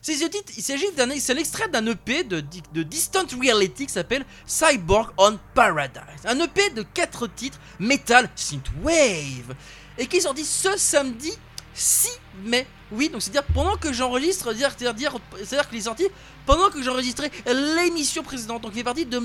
c'est 0.00 0.14
ce 0.14 0.26
titre. 0.26 0.52
Il 0.56 0.62
s'agit 0.62 0.92
d'un, 0.96 1.08
c'est 1.18 1.34
l'extrait 1.34 1.68
d'un 1.68 1.84
EP 1.86 2.24
de, 2.24 2.44
de 2.74 2.82
Distant 2.82 3.24
Reality 3.40 3.86
qui 3.86 3.92
s'appelle 3.92 4.24
Cyborg 4.46 5.10
on 5.16 5.38
Paradise. 5.54 6.00
Un 6.26 6.38
EP 6.40 6.70
de 6.70 6.82
4 6.82 7.26
titres 7.28 7.58
metal 7.80 8.28
synthwave 8.36 9.54
et 9.98 10.06
qui 10.06 10.18
est 10.18 10.20
sorti 10.20 10.44
ce 10.44 10.76
samedi 10.76 11.32
6 11.74 12.08
mai. 12.44 12.66
Oui, 12.92 13.08
donc 13.08 13.22
c'est-à-dire 13.22 13.42
pendant 13.54 13.76
que 13.76 13.92
j'enregistre, 13.92 14.52
dire- 14.54 14.70
c'est-à-dire, 14.76 15.14
c'est-à-dire 15.38 15.68
qu'il 15.68 15.78
est 15.78 15.82
sorti 15.82 16.06
pendant 16.46 16.70
que 16.70 16.82
j'enregistrais 16.82 17.30
l'émission 17.46 18.22
précédente. 18.22 18.62
Donc 18.62 18.72
il 18.74 18.78
fait 18.78 18.84
partie 18.84 19.06
de 19.06 19.20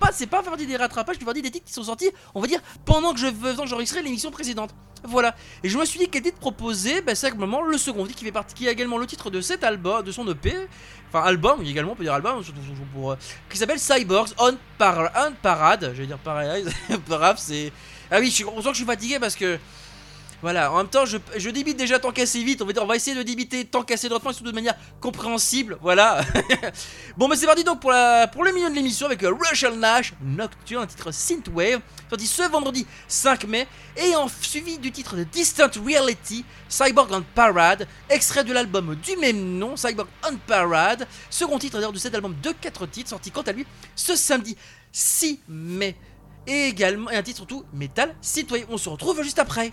pas, 0.00 0.10
c'est 0.12 0.26
pas 0.26 0.42
partie 0.42 0.66
des 0.66 0.76
rattrapages, 0.76 1.16
fait 1.16 1.24
partie 1.24 1.40
des 1.42 1.50
titres 1.50 1.66
qui 1.66 1.72
sont 1.72 1.84
sortis, 1.84 2.10
on 2.34 2.40
va 2.40 2.46
dire 2.48 2.60
pendant 2.84 3.14
que 3.14 3.20
je 3.20 3.26
j'enregistrais 3.64 4.02
l'émission 4.02 4.30
précédente. 4.30 4.70
Voilà. 5.06 5.34
Et 5.62 5.68
je 5.68 5.78
me 5.78 5.84
suis 5.84 5.98
dit 5.98 6.08
quel 6.08 6.22
titre 6.22 6.38
proposer, 6.38 7.00
ben 7.02 7.14
c'est 7.14 7.28
simplement 7.28 7.62
le 7.62 7.76
second 7.78 8.06
titre 8.06 8.18
qui 8.18 8.24
fait 8.24 8.32
partie, 8.32 8.54
qui 8.54 8.66
est 8.66 8.72
également 8.72 8.98
le 8.98 9.06
titre 9.06 9.30
de 9.30 9.40
cet 9.40 9.62
album, 9.62 10.02
de 10.02 10.10
son 10.12 10.26
EP, 10.28 10.54
enfin 11.08 11.22
album 11.24 11.62
également, 11.62 11.92
on 11.92 11.94
peut 11.94 12.04
dire 12.04 12.14
album, 12.14 12.42
pour, 12.92 13.12
euh, 13.12 13.16
qui 13.50 13.56
s'appelle 13.58 13.78
Cyborgs 13.78 14.30
on, 14.38 14.56
Par- 14.78 15.10
on 15.16 15.32
Parade. 15.40 15.92
Je 15.94 16.00
vais 16.02 16.06
dire 16.06 16.18
Paradise, 16.18 16.70
Parade, 17.08 17.36
c'est. 17.38 17.70
Ah 18.10 18.18
oui, 18.18 18.30
je 18.30 18.44
on 18.44 18.56
sent 18.60 18.68
que 18.68 18.70
je 18.70 18.78
suis 18.78 18.84
fatigué 18.86 19.18
parce 19.18 19.36
que. 19.36 19.58
Voilà, 20.44 20.70
en 20.70 20.76
même 20.76 20.88
temps, 20.88 21.06
je, 21.06 21.48
débite 21.48 21.78
déjà 21.78 21.98
tant 21.98 22.12
qu'assez 22.12 22.44
vite. 22.44 22.60
On 22.60 22.66
va, 22.66 22.72
on 22.82 22.84
va 22.84 22.96
essayer 22.96 23.16
de 23.16 23.22
débiter 23.22 23.64
tant 23.64 23.82
qu'assez 23.82 24.10
droitement 24.10 24.30
et 24.30 24.34
surtout 24.34 24.50
de 24.50 24.54
manière 24.54 24.74
compréhensible. 25.00 25.78
Voilà. 25.80 26.20
bon, 27.16 27.28
mais 27.28 27.36
c'est 27.36 27.46
parti 27.46 27.64
donc 27.64 27.80
pour, 27.80 27.90
la, 27.90 28.26
pour 28.26 28.44
le 28.44 28.52
milieu 28.52 28.68
de 28.68 28.74
l'émission 28.74 29.06
avec 29.06 29.22
euh, 29.22 29.32
Russian 29.32 29.74
Nash 29.74 30.12
Nocturne, 30.20 30.82
un 30.82 30.86
titre 30.86 31.12
Synthwave, 31.12 31.80
sorti 32.10 32.26
ce 32.26 32.42
vendredi 32.42 32.86
5 33.08 33.44
mai. 33.44 33.66
Et 33.96 34.14
en 34.16 34.28
suivi 34.28 34.76
du 34.76 34.92
titre 34.92 35.16
de 35.16 35.24
Distant 35.24 35.70
Reality, 35.82 36.44
Cyborg 36.68 37.10
on 37.12 37.22
Parade, 37.34 37.88
extrait 38.10 38.44
de 38.44 38.52
l'album 38.52 38.96
du 38.96 39.16
même 39.16 39.56
nom, 39.56 39.78
Cyborg 39.78 40.08
on 40.30 40.36
Parade. 40.36 41.08
Second 41.30 41.58
titre 41.58 41.76
d'ailleurs 41.78 41.94
de 41.94 41.98
cet 41.98 42.14
album 42.14 42.36
de 42.42 42.50
4 42.50 42.84
titres, 42.84 43.08
sorti 43.08 43.30
quant 43.30 43.40
à 43.40 43.52
lui 43.52 43.64
ce 43.96 44.14
samedi 44.14 44.58
6 44.92 45.40
mai. 45.48 45.96
Et 46.46 46.66
également, 46.68 47.10
et 47.10 47.16
un 47.16 47.22
titre 47.22 47.38
surtout, 47.38 47.64
Metal 47.72 48.14
Synthwave. 48.20 48.66
On 48.68 48.76
se 48.76 48.90
retrouve 48.90 49.22
juste 49.22 49.38
après. 49.38 49.72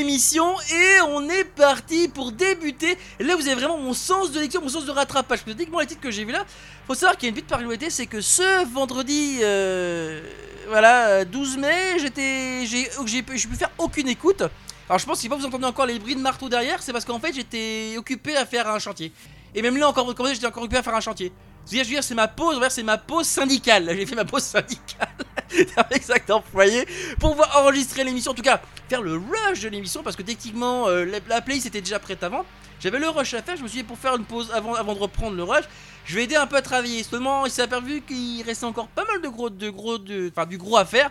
et 0.00 1.00
on 1.08 1.28
est 1.28 1.44
parti 1.44 2.08
pour 2.08 2.32
débuter. 2.32 2.96
Là, 3.18 3.34
vous 3.36 3.46
avez 3.46 3.54
vraiment 3.54 3.78
mon 3.78 3.92
sens 3.92 4.30
de 4.30 4.40
lecture, 4.40 4.62
mon 4.62 4.68
sens 4.68 4.84
de 4.84 4.90
rattrapage. 4.90 5.26
Parce 5.28 5.42
que 5.42 5.50
techniquement, 5.50 5.80
les 5.80 5.86
titres 5.86 6.00
que 6.00 6.10
j'ai 6.10 6.24
vus 6.24 6.32
là, 6.32 6.44
faut 6.86 6.94
savoir 6.94 7.16
qu'il 7.16 7.24
y 7.24 7.28
a 7.28 7.30
une 7.30 7.34
petite 7.34 7.48
particularité, 7.48 7.90
c'est 7.90 8.06
que 8.06 8.20
ce 8.20 8.64
vendredi, 8.72 9.38
euh, 9.42 10.22
voilà, 10.68 11.08
euh, 11.08 11.24
12 11.24 11.58
mai, 11.58 11.98
j'étais, 11.98 12.66
j'ai, 12.66 12.88
j'ai, 13.06 13.24
j'ai 13.34 13.48
pu 13.48 13.56
faire 13.56 13.70
aucune 13.78 14.08
écoute. 14.08 14.42
Alors, 14.88 14.98
je 14.98 15.04
pense 15.04 15.16
que 15.16 15.22
si 15.22 15.28
vous 15.28 15.44
entendez 15.44 15.66
encore 15.66 15.86
les 15.86 15.98
bruits 15.98 16.14
de 16.16 16.20
marteau 16.20 16.48
derrière, 16.48 16.82
c'est 16.82 16.92
parce 16.92 17.04
qu'en 17.04 17.18
fait, 17.18 17.34
j'étais 17.34 17.96
occupé 17.98 18.36
à 18.36 18.46
faire 18.46 18.68
un 18.68 18.78
chantier. 18.78 19.12
Et 19.54 19.62
même 19.62 19.76
là, 19.76 19.88
encore, 19.88 20.14
j'étais 20.32 20.46
encore 20.46 20.62
occupé 20.62 20.78
à 20.78 20.82
faire 20.82 20.94
un 20.94 21.00
chantier. 21.00 21.32
Je 21.70 21.76
veux 21.76 21.84
dire, 21.84 22.04
c'est 22.04 22.14
ma 22.14 22.28
pause, 22.28 22.58
c'est 22.70 22.82
ma 22.82 22.96
pause 22.96 23.26
syndicale. 23.26 23.88
J'ai 23.94 24.06
fait 24.06 24.14
ma 24.14 24.24
pause 24.24 24.42
syndicale 24.42 25.08
avec 25.76 26.02
cet 26.02 26.30
employé 26.30 26.86
pour 27.20 27.30
pouvoir 27.30 27.58
enregistrer 27.58 28.04
l'émission. 28.04 28.32
En 28.32 28.34
tout 28.34 28.42
cas, 28.42 28.60
faire 28.88 29.02
le 29.02 29.14
rush 29.16 29.60
de 29.60 29.68
l'émission 29.68 30.02
parce 30.02 30.16
que 30.16 30.22
techniquement, 30.22 30.88
euh, 30.88 31.04
la, 31.04 31.18
la 31.28 31.40
playlist 31.42 31.66
était 31.66 31.80
déjà 31.80 31.98
prête 31.98 32.22
avant. 32.22 32.44
J'avais 32.80 32.98
le 32.98 33.08
rush 33.08 33.34
à 33.34 33.42
faire. 33.42 33.56
Je 33.56 33.62
me 33.62 33.68
suis 33.68 33.80
dit 33.80 33.84
pour 33.84 33.98
faire 33.98 34.16
une 34.16 34.24
pause 34.24 34.50
avant, 34.54 34.74
avant 34.74 34.94
de 34.94 34.98
reprendre 35.00 35.36
le 35.36 35.42
rush, 35.42 35.64
je 36.04 36.14
vais 36.14 36.24
aider 36.24 36.36
un 36.36 36.46
peu 36.46 36.56
à 36.56 36.62
travailler. 36.62 37.02
Seulement, 37.02 37.44
il 37.44 37.52
s'est 37.52 37.62
aperçu 37.62 38.00
qu'il 38.02 38.42
restait 38.42 38.66
encore 38.66 38.88
pas 38.88 39.04
mal 39.04 39.20
de 39.20 39.28
gros, 39.28 39.50
de 39.50 39.68
gros, 39.68 39.98
de, 39.98 40.30
enfin 40.34 40.46
du 40.46 40.56
gros 40.56 40.76
à 40.76 40.84
faire. 40.84 41.10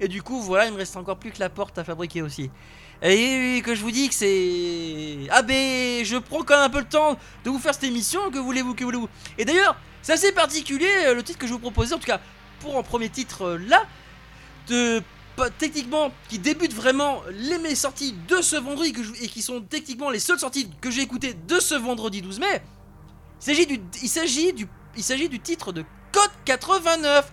Et 0.00 0.08
du 0.08 0.22
coup, 0.22 0.40
voilà, 0.40 0.66
il 0.66 0.72
me 0.72 0.78
reste 0.78 0.96
encore 0.96 1.18
plus 1.18 1.32
que 1.32 1.40
la 1.40 1.50
porte 1.50 1.76
à 1.76 1.84
fabriquer 1.84 2.22
aussi. 2.22 2.50
Et 3.02 3.62
que 3.64 3.74
je 3.74 3.82
vous 3.82 3.90
dis 3.90 4.08
que 4.08 4.14
c'est. 4.14 5.28
Ah 5.30 5.42
ben, 5.42 6.04
je 6.04 6.16
prends 6.16 6.42
quand 6.42 6.56
même 6.56 6.64
un 6.64 6.70
peu 6.70 6.80
le 6.80 6.88
temps 6.88 7.16
de 7.44 7.50
vous 7.50 7.58
faire 7.58 7.74
cette 7.74 7.84
émission. 7.84 8.30
Que 8.30 8.38
voulez-vous, 8.38 8.74
que 8.74 8.84
voulez-vous? 8.84 9.08
Et 9.36 9.44
d'ailleurs, 9.44 9.76
c'est 10.02 10.12
assez 10.12 10.32
particulier 10.32 10.88
euh, 11.06 11.14
le 11.14 11.22
titre 11.22 11.38
que 11.38 11.46
je 11.46 11.52
vous 11.52 11.58
proposais, 11.58 11.94
en 11.94 11.98
tout 11.98 12.06
cas 12.06 12.20
pour 12.60 12.76
un 12.76 12.82
premier 12.82 13.08
titre 13.08 13.42
euh, 13.42 13.58
là, 13.58 13.86
de 14.68 15.02
techniquement, 15.58 16.10
qui 16.28 16.40
débutent 16.40 16.74
vraiment 16.74 17.22
les 17.30 17.58
mes 17.58 17.76
sorties 17.76 18.12
de 18.26 18.42
ce 18.42 18.56
vendredi 18.56 18.92
et 19.20 19.28
qui 19.28 19.40
sont 19.40 19.60
techniquement 19.60 20.10
les 20.10 20.18
seules 20.18 20.38
sorties 20.40 20.68
que 20.80 20.90
j'ai 20.90 21.02
écoutées 21.02 21.34
de 21.34 21.60
ce 21.60 21.76
vendredi 21.76 22.22
12 22.22 22.40
mai. 22.40 22.62
Il 23.40 23.44
s'agit 23.44 24.52
il 24.96 25.02
s'agit 25.04 25.28
du 25.28 25.38
titre 25.38 25.72
de 25.72 25.84
Code 26.10 26.30
89 26.44 27.30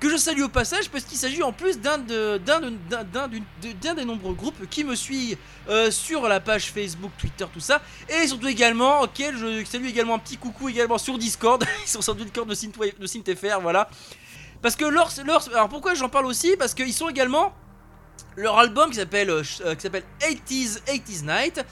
que 0.00 0.10
je 0.10 0.16
salue 0.16 0.42
au 0.42 0.48
passage 0.48 0.88
parce 0.90 1.04
qu'il 1.04 1.18
s'agit 1.18 1.42
en 1.42 1.52
plus 1.52 1.80
d'un 1.80 1.98
des 1.98 4.04
nombreux 4.04 4.34
groupes 4.34 4.68
qui 4.70 4.84
me 4.84 4.94
suit 4.94 5.36
euh, 5.68 5.90
sur 5.90 6.28
la 6.28 6.40
page 6.40 6.72
Facebook, 6.72 7.10
Twitter, 7.18 7.46
tout 7.52 7.60
ça, 7.60 7.80
et 8.08 8.26
surtout 8.26 8.48
également 8.48 9.02
auquel 9.02 9.36
je 9.36 9.64
salue 9.64 9.86
également 9.86 10.14
un 10.14 10.18
petit 10.18 10.36
coucou 10.36 10.68
également 10.68 10.98
sur 10.98 11.18
Discord, 11.18 11.64
ils 11.84 11.88
sont 11.88 12.02
sur 12.02 12.14
Discord 12.14 12.48
de 12.48 12.98
de 12.98 13.06
SynthFR, 13.06 13.60
voilà. 13.60 13.88
Parce 14.62 14.76
que 14.76 14.84
alors 14.84 15.68
pourquoi 15.68 15.94
j'en 15.94 16.08
parle 16.08 16.26
aussi? 16.26 16.56
Parce 16.56 16.74
qu'ils 16.74 16.92
sont 16.92 17.08
également 17.08 17.52
leur 18.36 18.58
album 18.58 18.90
qui 18.90 18.96
s'appelle 18.96 19.30
euh, 19.30 19.42
euh, 19.64 19.74
qui 19.74 19.82
s'appelle 19.82 20.04
80s 20.20 20.80
80s 20.86 21.24
Night. 21.24 21.64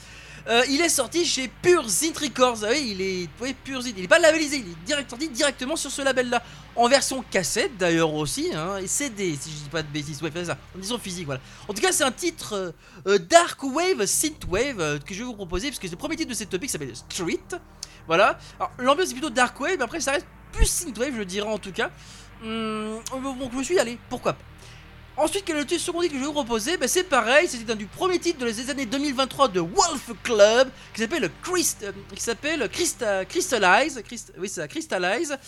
Euh, 0.48 0.62
il 0.68 0.80
est 0.80 0.88
sorti 0.88 1.24
chez 1.24 1.48
Pure 1.48 1.88
Zint 1.88 2.12
Records. 2.20 2.58
Ah 2.62 2.68
oui, 2.70 2.92
il 2.92 3.00
est 3.00 3.28
oui, 3.40 3.54
Pure 3.64 3.82
Zint. 3.82 3.92
Il 3.96 4.04
est 4.04 4.08
pas 4.08 4.18
labellisé, 4.18 4.58
il 4.58 4.92
est 4.92 5.08
sorti 5.10 5.28
directement 5.28 5.76
sur 5.76 5.90
ce 5.90 6.02
label-là, 6.02 6.42
en 6.76 6.88
version 6.88 7.24
cassette 7.30 7.76
d'ailleurs 7.76 8.12
aussi, 8.14 8.50
hein, 8.54 8.76
et 8.76 8.86
CD 8.86 9.36
si 9.40 9.50
je 9.50 9.64
dis 9.64 9.68
pas 9.70 9.82
de 9.82 9.88
bêtises. 9.88 10.22
Ouais, 10.22 10.30
ça, 10.44 10.56
en 10.74 10.78
disant 10.78 10.98
physique, 10.98 11.26
voilà. 11.26 11.40
En 11.68 11.74
tout 11.74 11.80
cas, 11.80 11.90
c'est 11.90 12.04
un 12.04 12.12
titre 12.12 12.52
euh, 12.52 12.72
euh, 13.06 13.18
Dark 13.18 13.62
Wave 13.62 14.06
Synthwave 14.06 14.80
euh, 14.80 14.98
que 14.98 15.14
je 15.14 15.20
vais 15.20 15.24
vous 15.24 15.34
proposer 15.34 15.68
parce 15.68 15.78
que 15.78 15.88
le 15.88 15.96
premier 15.96 16.16
titre 16.16 16.30
de 16.30 16.34
cette 16.34 16.50
topic 16.50 16.70
s'appelle 16.70 16.94
Street. 16.94 17.40
Voilà. 18.06 18.38
Alors 18.58 18.72
l'ambiance 18.78 19.10
est 19.10 19.14
plutôt 19.14 19.30
Dark 19.30 19.58
Wave, 19.58 19.76
mais 19.78 19.84
après 19.84 20.00
ça 20.00 20.12
reste 20.12 20.26
plus 20.52 20.66
Synthwave, 20.66 21.14
je 21.16 21.22
dirais 21.22 21.48
en 21.48 21.58
tout 21.58 21.72
cas. 21.72 21.90
Hum, 22.44 23.00
donc 23.10 23.52
je 23.52 23.58
me 23.58 23.62
suis 23.62 23.78
allez, 23.78 23.98
pourquoi 24.08 24.34
pas. 24.34 24.44
Ensuite, 25.18 25.44
quel 25.46 25.56
est 25.56 25.60
le 25.60 25.66
titre 25.66 25.80
second 25.80 26.02
titre 26.02 26.12
que 26.12 26.18
je 26.18 26.24
vais 26.24 26.26
vous 26.28 26.34
proposer 26.34 26.76
ben, 26.76 26.86
C'est 26.86 27.04
pareil, 27.04 27.48
c'était 27.48 27.72
un 27.72 27.76
du 27.76 27.86
premier 27.86 28.18
titre 28.18 28.38
de 28.38 28.44
les 28.44 28.68
années 28.68 28.84
2023 28.84 29.48
de 29.48 29.60
Wolf 29.60 30.10
Club 30.22 30.68
qui 30.92 31.00
s'appelle 31.00 31.30
Christ, 31.42 31.84
euh, 31.84 31.92
qui 32.14 32.22
s'appelle 32.22 32.62
Christa- 32.68 33.24
Crystallize, 33.24 34.02
Christ- 34.06 34.34
oui 34.38 34.50
c'est 34.50 34.60
ça. 34.82 35.38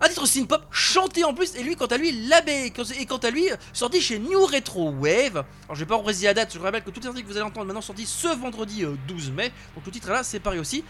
Un 0.00 0.08
titre 0.08 0.26
synth-pop 0.26 0.62
chanté 0.70 1.24
en 1.24 1.34
plus, 1.34 1.56
et 1.56 1.64
lui, 1.64 1.74
quant 1.74 1.86
à 1.86 1.96
lui, 1.96 2.12
l'abbé, 2.28 2.72
et 3.00 3.06
quant 3.06 3.16
à 3.16 3.30
lui, 3.30 3.48
sorti 3.72 4.00
chez 4.00 4.20
New 4.20 4.44
Retro 4.46 4.90
Wave. 4.90 5.38
Alors, 5.64 5.74
je 5.74 5.80
vais 5.80 5.86
pas 5.86 5.96
repréciser 5.96 6.26
la 6.26 6.34
date, 6.34 6.52
je 6.52 6.58
vous 6.58 6.64
rappelle 6.64 6.84
que 6.84 6.90
toutes 6.90 7.02
les 7.02 7.08
articles 7.08 7.26
que 7.26 7.32
vous 7.32 7.38
allez 7.38 7.46
entendre 7.46 7.66
maintenant 7.66 7.80
sont 7.80 7.88
sortis 7.96 8.06
ce 8.06 8.28
vendredi 8.28 8.84
euh, 8.84 8.94
12 9.08 9.32
mai. 9.32 9.50
Donc, 9.74 9.84
le 9.86 9.90
titre 9.90 10.10
là, 10.10 10.22
c'est 10.22 10.38
pareil 10.38 10.60
aussi. 10.60 10.84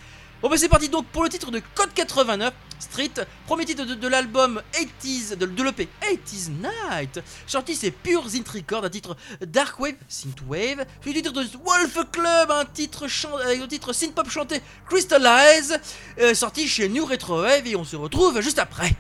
Bon, 0.47 0.51
bah, 0.51 0.59
c'est 0.59 0.69
parti 0.69 0.89
donc 0.89 1.07
pour 1.07 1.25
le 1.25 1.29
titre 1.29 1.51
de 1.51 1.61
Code 1.75 1.93
89 1.93 2.55
Street, 2.79 3.11
premier 3.49 3.65
titre 3.65 3.85
de, 3.85 4.07
l'album 4.07 4.63
80s, 4.75 5.35
de, 5.35 5.45
de 5.45 5.63
l'EP 5.65 5.89
80s 6.01 6.51
Night. 6.63 7.21
Sorti, 7.49 7.75
c'est 7.75 7.91
Pure 7.91 8.29
Zint 8.29 8.45
un 8.81 8.89
titre 8.89 9.17
Dark 9.45 9.81
Wave, 9.81 9.97
Synthwave. 10.07 10.87
Puis 11.01 11.13
le 11.13 11.21
titre 11.21 11.33
de 11.33 11.41
Wolf 11.65 11.99
Club, 12.13 12.53
un 12.53 12.65
titre, 12.65 13.07
avec 13.45 13.61
le 13.61 13.67
titre 13.67 13.93
synth-pop 13.93 14.31
chanté 14.31 14.63
Crystallize, 14.89 15.81
euh, 16.21 16.33
sorti 16.33 16.69
chez 16.69 16.89
New 16.89 17.05
Retro 17.05 17.43
Wave, 17.43 17.67
et 17.67 17.75
on 17.75 17.83
se 17.83 17.97
retrouve 17.97 18.41
juste 18.41 18.61
après. 18.61 18.93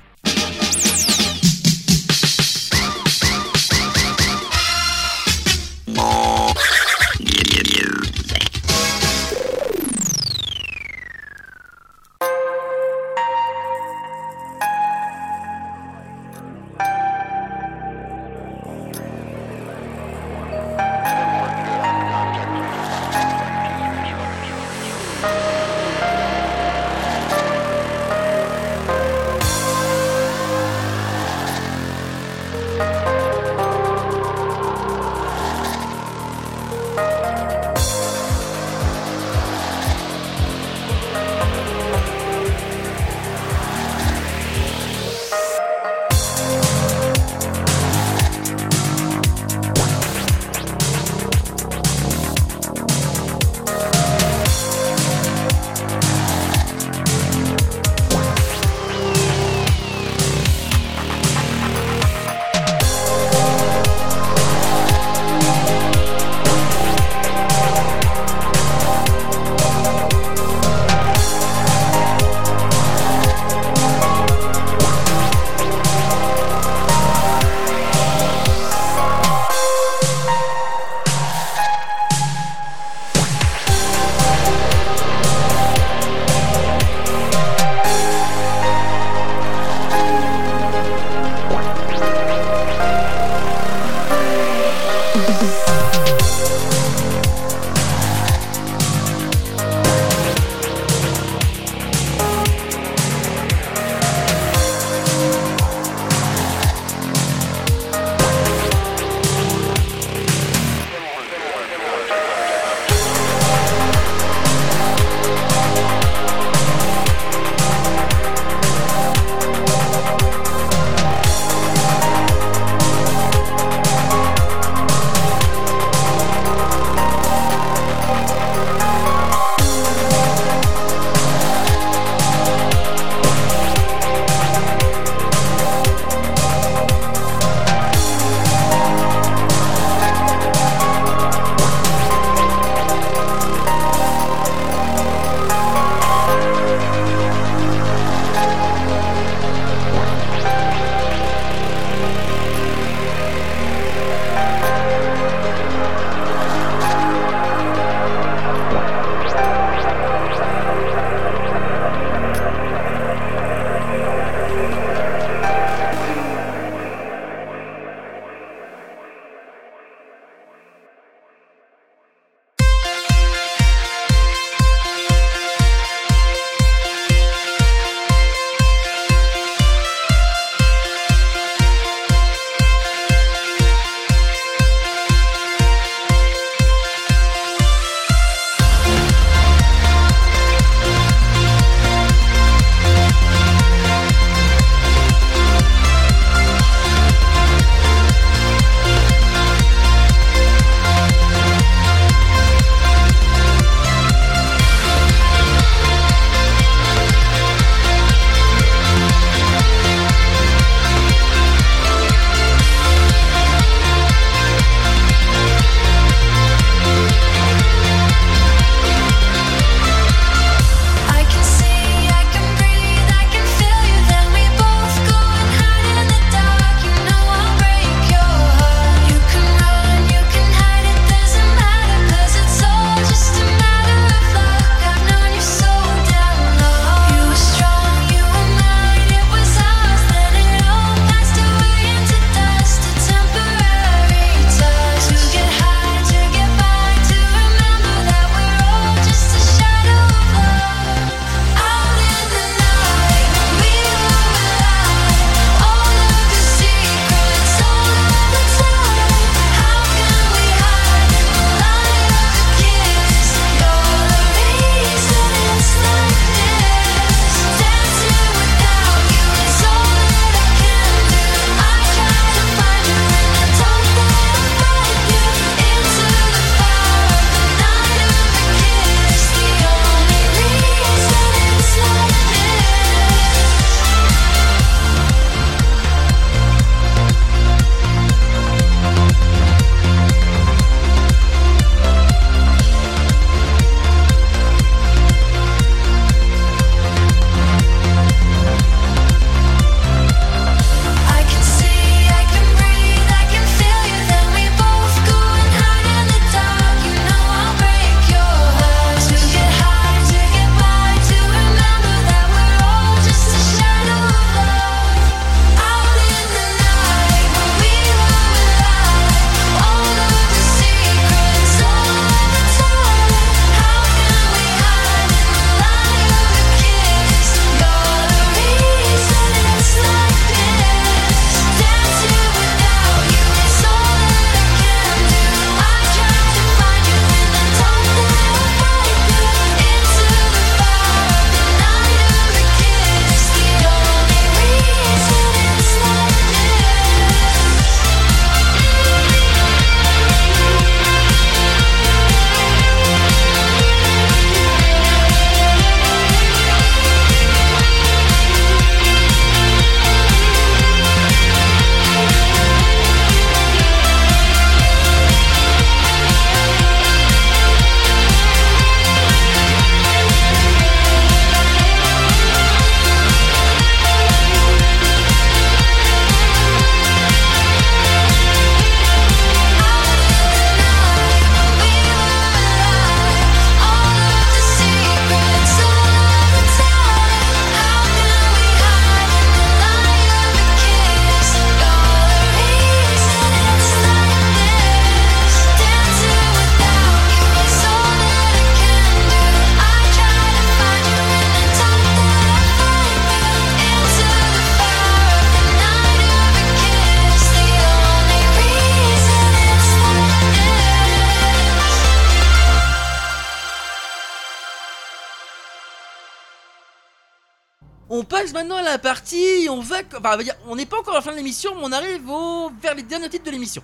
Partie, 418.79 419.49
on 419.51 419.61
va, 419.61 419.77
enfin, 419.97 420.18
on 420.47 420.57
n'est 420.57 420.66
pas 420.66 420.79
encore 420.79 420.95
à 420.95 420.99
la 420.99 421.03
fin 421.03 421.12
de 421.12 421.16
l'émission, 421.16 421.55
mais 421.55 421.62
on 421.64 421.72
arrive 421.72 422.09
au, 422.09 422.51
vers 422.61 422.74
les 422.74 422.83
derniers 422.83 423.09
titres 423.09 423.24
de 423.24 423.31
l'émission. 423.31 423.62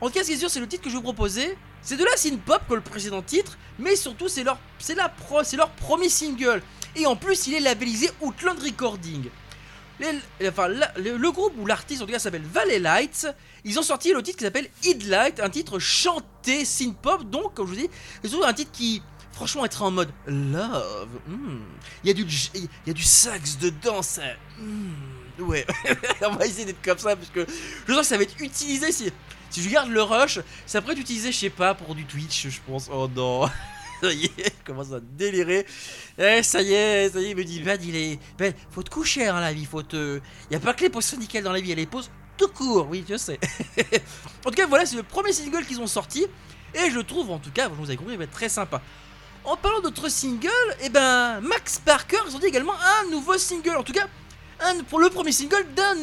En 0.00 0.10
cas, 0.10 0.22
ce 0.22 0.36
sûr, 0.36 0.48
c'est 0.48 0.60
le 0.60 0.68
titre 0.68 0.84
que 0.84 0.90
je 0.90 0.96
vous 0.96 1.02
proposais. 1.02 1.56
C'est 1.82 1.96
de 1.96 2.04
la 2.04 2.16
synth-pop 2.16 2.62
que 2.68 2.74
le 2.74 2.80
précédent 2.80 3.22
titre, 3.22 3.56
mais 3.78 3.96
surtout, 3.96 4.28
c'est 4.28 4.44
leur, 4.44 4.58
c'est 4.78 4.94
leur 4.94 5.70
premier 5.70 6.08
single. 6.08 6.62
Et 6.96 7.06
en 7.06 7.16
plus, 7.16 7.46
il 7.46 7.54
est 7.54 7.60
labellisé 7.60 8.10
Outland 8.20 8.58
Recording. 8.62 9.28
Enfin, 10.46 10.68
le, 10.68 11.30
groupe 11.30 11.54
ou 11.58 11.66
l'artiste 11.66 12.02
en 12.02 12.06
tout 12.06 12.12
cas 12.12 12.18
s'appelle 12.20 12.42
Valley 12.42 12.78
Lights. 12.78 13.26
Ils 13.64 13.78
ont 13.78 13.82
sorti 13.82 14.12
le 14.12 14.22
titre 14.22 14.38
qui 14.38 14.44
s'appelle 14.44 14.68
Heat 14.84 15.04
Light, 15.06 15.40
un 15.40 15.50
titre 15.50 15.78
chanté 15.78 16.64
synth-pop. 16.64 17.24
Donc, 17.24 17.54
comme 17.54 17.66
je 17.66 17.72
vous 17.72 17.80
dis, 17.80 17.90
c'est 18.22 18.44
un 18.44 18.52
titre 18.52 18.70
qui, 18.72 19.02
franchement, 19.38 19.64
être 19.64 19.82
en 19.82 19.92
mode 19.92 20.10
love. 20.26 21.08
hmm. 21.28 21.60
Il 22.02 22.08
y 22.08 22.10
a 22.10 22.12
du, 22.12 22.26
y 22.86 22.90
a 22.90 22.92
du 22.92 23.04
sax 23.04 23.56
dedans, 23.58 24.02
ça. 24.02 24.22
hmm, 24.58 25.42
Ouais, 25.42 25.64
on 26.22 26.34
va 26.34 26.44
essayer 26.46 26.64
d'être 26.64 26.82
comme 26.82 26.98
ça 26.98 27.14
parce 27.14 27.30
que 27.30 27.46
je 27.86 27.92
sens 27.92 28.00
que 28.00 28.06
ça 28.08 28.16
va 28.16 28.24
être 28.24 28.34
utilisé 28.40 28.90
si, 28.90 29.12
si 29.50 29.62
je 29.62 29.68
garde 29.70 29.90
le 29.90 30.02
rush. 30.02 30.40
Ça 30.66 30.80
pourrait 30.80 30.94
être 30.94 31.00
utilisé, 31.00 31.30
je 31.30 31.38
sais 31.38 31.50
pas, 31.50 31.74
pour 31.74 31.94
du 31.94 32.04
Twitch, 32.04 32.48
je 32.48 32.58
pense. 32.66 32.90
Oh 32.92 33.08
non. 33.14 33.48
Ça 34.00 34.12
y 34.12 34.26
est, 34.26 34.30
je 34.60 34.64
commence 34.64 34.92
à 34.92 35.00
délirer. 35.00 35.66
Eh, 36.18 36.40
ça 36.44 36.62
y 36.62 36.72
est, 36.72 37.10
ça 37.10 37.20
y 37.20 37.24
est, 37.24 37.30
il 37.30 37.36
me 37.36 37.42
dit, 37.42 37.60
Bad, 37.60 37.84
il 37.84 37.96
est. 37.96 38.20
Ben, 38.38 38.54
faut 38.70 38.84
te 38.84 38.90
coucher, 38.90 39.26
hein, 39.26 39.40
la 39.40 39.52
vie, 39.52 39.64
faut 39.64 39.82
te. 39.82 40.20
Y 40.52 40.54
a 40.54 40.60
pas 40.60 40.72
que 40.72 40.82
les 40.82 40.88
pauses 40.88 41.04
syndicales 41.04 41.42
dans 41.42 41.50
la 41.50 41.58
vie, 41.58 41.66
il 41.66 41.70
y 41.70 41.72
a 41.72 41.76
les 41.76 41.86
pauses 41.86 42.08
tout 42.36 42.46
court, 42.48 42.86
oui, 42.88 43.04
je 43.08 43.16
sais. 43.16 43.40
en 44.46 44.50
tout 44.50 44.56
cas, 44.56 44.66
voilà, 44.68 44.86
c'est 44.86 44.94
le 44.94 45.02
premier 45.02 45.32
single 45.32 45.66
qu'ils 45.66 45.80
ont 45.80 45.88
sorti. 45.88 46.26
Et 46.74 46.90
je 46.90 47.00
trouve, 47.00 47.30
en 47.32 47.40
tout 47.40 47.50
cas, 47.50 47.68
vous 47.68 47.84
avez 47.86 47.96
compris, 47.96 48.14
il 48.14 48.18
va 48.18 48.24
être 48.24 48.30
très 48.30 48.48
sympa. 48.48 48.80
En 49.44 49.56
parlant 49.56 49.80
d'autres 49.80 50.08
singles, 50.08 50.50
eh 50.82 50.88
ben, 50.88 51.40
Max 51.40 51.78
Parker, 51.78 52.18
ils 52.28 52.36
ont 52.36 52.40
également 52.40 52.74
un 52.74 53.10
nouveau 53.10 53.38
single. 53.38 53.76
En 53.76 53.82
tout 53.82 53.92
cas, 53.92 54.06
pour 54.88 54.98
le 54.98 55.08
premier 55.08 55.32
single 55.32 55.66
d'un 55.74 55.94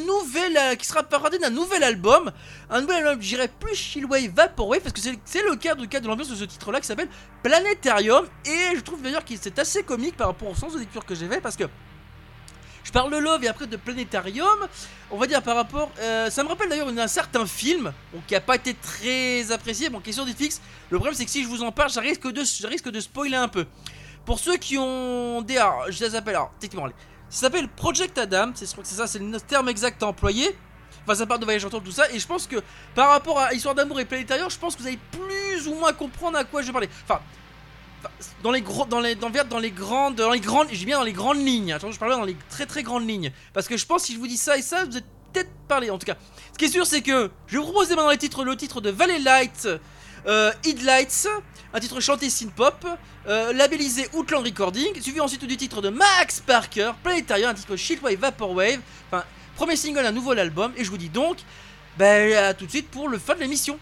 euh, 0.57 0.75
qui 0.75 0.85
sera 0.85 1.03
parodé 1.03 1.37
d'un 1.37 1.49
nouvel 1.49 1.83
album. 1.83 2.31
Un 2.69 2.81
nouvel 2.81 2.97
album, 2.97 3.21
je 3.21 3.27
dirais 3.27 3.49
plus 3.59 3.75
Chillwave 3.75 4.29
Vaporwave, 4.33 4.81
parce 4.81 4.93
que 4.93 5.01
c'est 5.25 5.43
le 5.43 5.55
cas 5.55 5.75
cas 5.75 5.99
de 5.99 6.07
l'ambiance 6.07 6.29
de 6.29 6.35
ce 6.35 6.45
titre-là 6.45 6.79
qui 6.79 6.87
s'appelle 6.87 7.09
Planétarium. 7.43 8.25
Et 8.45 8.75
je 8.75 8.81
trouve 8.81 9.01
d'ailleurs 9.01 9.25
que 9.25 9.33
c'est 9.39 9.59
assez 9.59 9.83
comique 9.83 10.15
par 10.17 10.27
rapport 10.27 10.49
au 10.49 10.55
sens 10.55 10.73
de 10.73 10.79
lecture 10.79 11.05
que 11.05 11.15
j'ai 11.15 11.27
fait, 11.27 11.41
parce 11.41 11.55
que. 11.55 11.65
Je 12.85 12.91
parle 12.91 13.11
de 13.11 13.17
Love 13.17 13.43
et 13.43 13.47
après 13.47 13.65
de 13.65 13.77
Planétarium. 13.77 14.67
On 15.09 15.17
va 15.17 15.25
dire 15.25 15.41
par 15.41 15.55
rapport. 15.55 15.91
euh, 15.99 16.29
ça 16.29 16.43
me 16.43 16.49
rappelle 16.49 16.69
d'ailleurs 16.69 16.87
un 16.87 17.07
certain 17.07 17.45
film 17.47 17.91
qui 18.27 18.35
a 18.35 18.41
pas 18.41 18.55
été 18.55 18.75
très 18.75 19.51
apprécié. 19.51 19.89
Bon, 19.89 19.99
question 19.99 20.23
d'FX. 20.23 20.61
Le 20.91 20.97
problème, 20.97 21.15
c'est 21.15 21.25
que 21.25 21.31
si 21.31 21.43
je 21.43 21.47
vous 21.47 21.63
en 21.63 21.71
parle, 21.71 21.89
ça 21.89 21.99
risque 21.99 22.27
de, 22.31 22.99
spoiler 22.99 23.35
un 23.35 23.47
peu. 23.47 23.65
Pour 24.23 24.37
ceux 24.37 24.57
qui 24.57 24.77
ont 24.77 25.41
des. 25.41 25.59
Je 25.89 26.05
les 26.05 26.15
appelle. 26.15 26.35
Alors, 26.35 26.51
techniquement, 26.59 26.87
ça 27.27 27.41
s'appelle 27.41 27.67
Project 27.67 28.19
Adam. 28.19 28.51
C'est 28.53 28.67
ça, 28.67 29.07
c'est 29.07 29.19
le 29.19 29.41
terme 29.41 29.67
exact 29.67 30.03
à 30.03 30.07
employer. 30.07 30.55
Enfin, 31.03 31.15
ça 31.15 31.25
part 31.25 31.39
de 31.39 31.45
voyage 31.45 31.65
en 31.65 31.69
tout 31.69 31.91
ça. 31.91 32.09
Et 32.11 32.19
je 32.19 32.27
pense 32.27 32.45
que 32.45 32.57
par 32.93 33.09
rapport 33.09 33.39
à 33.39 33.53
Histoire 33.53 33.73
d'amour 33.73 33.99
et 33.99 34.05
Planétarium, 34.05 34.49
je 34.49 34.59
pense 34.59 34.75
que 34.75 34.81
vous 34.81 34.87
allez 34.87 34.99
plus 35.11 35.67
ou 35.67 35.73
moins 35.73 35.91
comprendre 35.91 36.37
à 36.37 36.43
quoi 36.43 36.61
je 36.61 36.71
vais. 36.71 36.89
Enfin. 37.03 37.19
Dans 38.43 38.51
les 38.51 38.61
gros, 38.61 38.85
dans 38.85 38.99
les, 38.99 39.15
dans, 39.15 39.29
les 39.59 39.71
grandes, 39.71 40.15
dans 40.15 40.31
les 40.31 40.39
grandes, 40.39 40.69
dis 40.69 40.85
bien 40.85 40.97
dans 40.97 41.03
les 41.03 41.13
grandes 41.13 41.45
lignes. 41.45 41.73
Attention, 41.73 41.91
je 41.91 41.99
parle 41.99 42.11
bien 42.11 42.19
dans 42.19 42.25
les 42.25 42.37
très 42.49 42.65
très 42.65 42.83
grandes 42.83 43.07
lignes, 43.07 43.31
parce 43.53 43.67
que 43.67 43.77
je 43.77 43.85
pense 43.85 44.01
que 44.01 44.07
si 44.07 44.13
je 44.13 44.19
vous 44.19 44.27
dis 44.27 44.37
ça 44.37 44.57
et 44.57 44.61
ça, 44.61 44.85
vous 44.85 44.97
êtes 44.97 45.05
peut-être 45.33 45.51
parlé. 45.67 45.89
En 45.89 45.97
tout 45.97 46.05
cas, 46.05 46.15
ce 46.53 46.57
qui 46.57 46.65
est 46.65 46.69
sûr, 46.69 46.85
c'est 46.85 47.01
que 47.01 47.29
je 47.47 47.53
vais 47.53 47.57
vous 47.57 47.71
proposer 47.71 47.95
maintenant 47.95 48.11
les 48.11 48.17
titres, 48.17 48.43
le 48.43 48.55
titre 48.55 48.81
de 48.81 48.89
Valley 48.89 49.19
Light, 49.19 49.67
euh, 50.27 50.51
Lights, 50.83 51.27
un 51.73 51.79
titre 51.79 51.99
chanté 51.99 52.29
synth-pop, 52.29 52.85
euh, 53.27 53.53
labellisé 53.53 54.07
Outland 54.13 54.43
Recording, 54.43 55.01
suivi 55.01 55.19
ensuite 55.19 55.45
du 55.45 55.57
titre 55.57 55.81
de 55.81 55.89
Max 55.89 56.39
Parker, 56.39 56.91
Planetarium, 57.03 57.51
un 57.51 57.53
titre 57.53 57.75
Shieldwave 57.75 58.15
Vaporwave, 58.15 58.79
enfin, 59.11 59.23
premier 59.55 59.75
single 59.75 60.03
d'un 60.03 60.11
nouvel 60.11 60.39
album, 60.39 60.71
et 60.77 60.83
je 60.83 60.89
vous 60.89 60.97
dis 60.97 61.09
donc, 61.09 61.37
ben, 61.97 62.33
à 62.33 62.53
tout 62.53 62.65
de 62.65 62.71
suite 62.71 62.89
pour 62.89 63.09
le 63.09 63.17
fin 63.17 63.35
de 63.35 63.41
l'émission. 63.41 63.79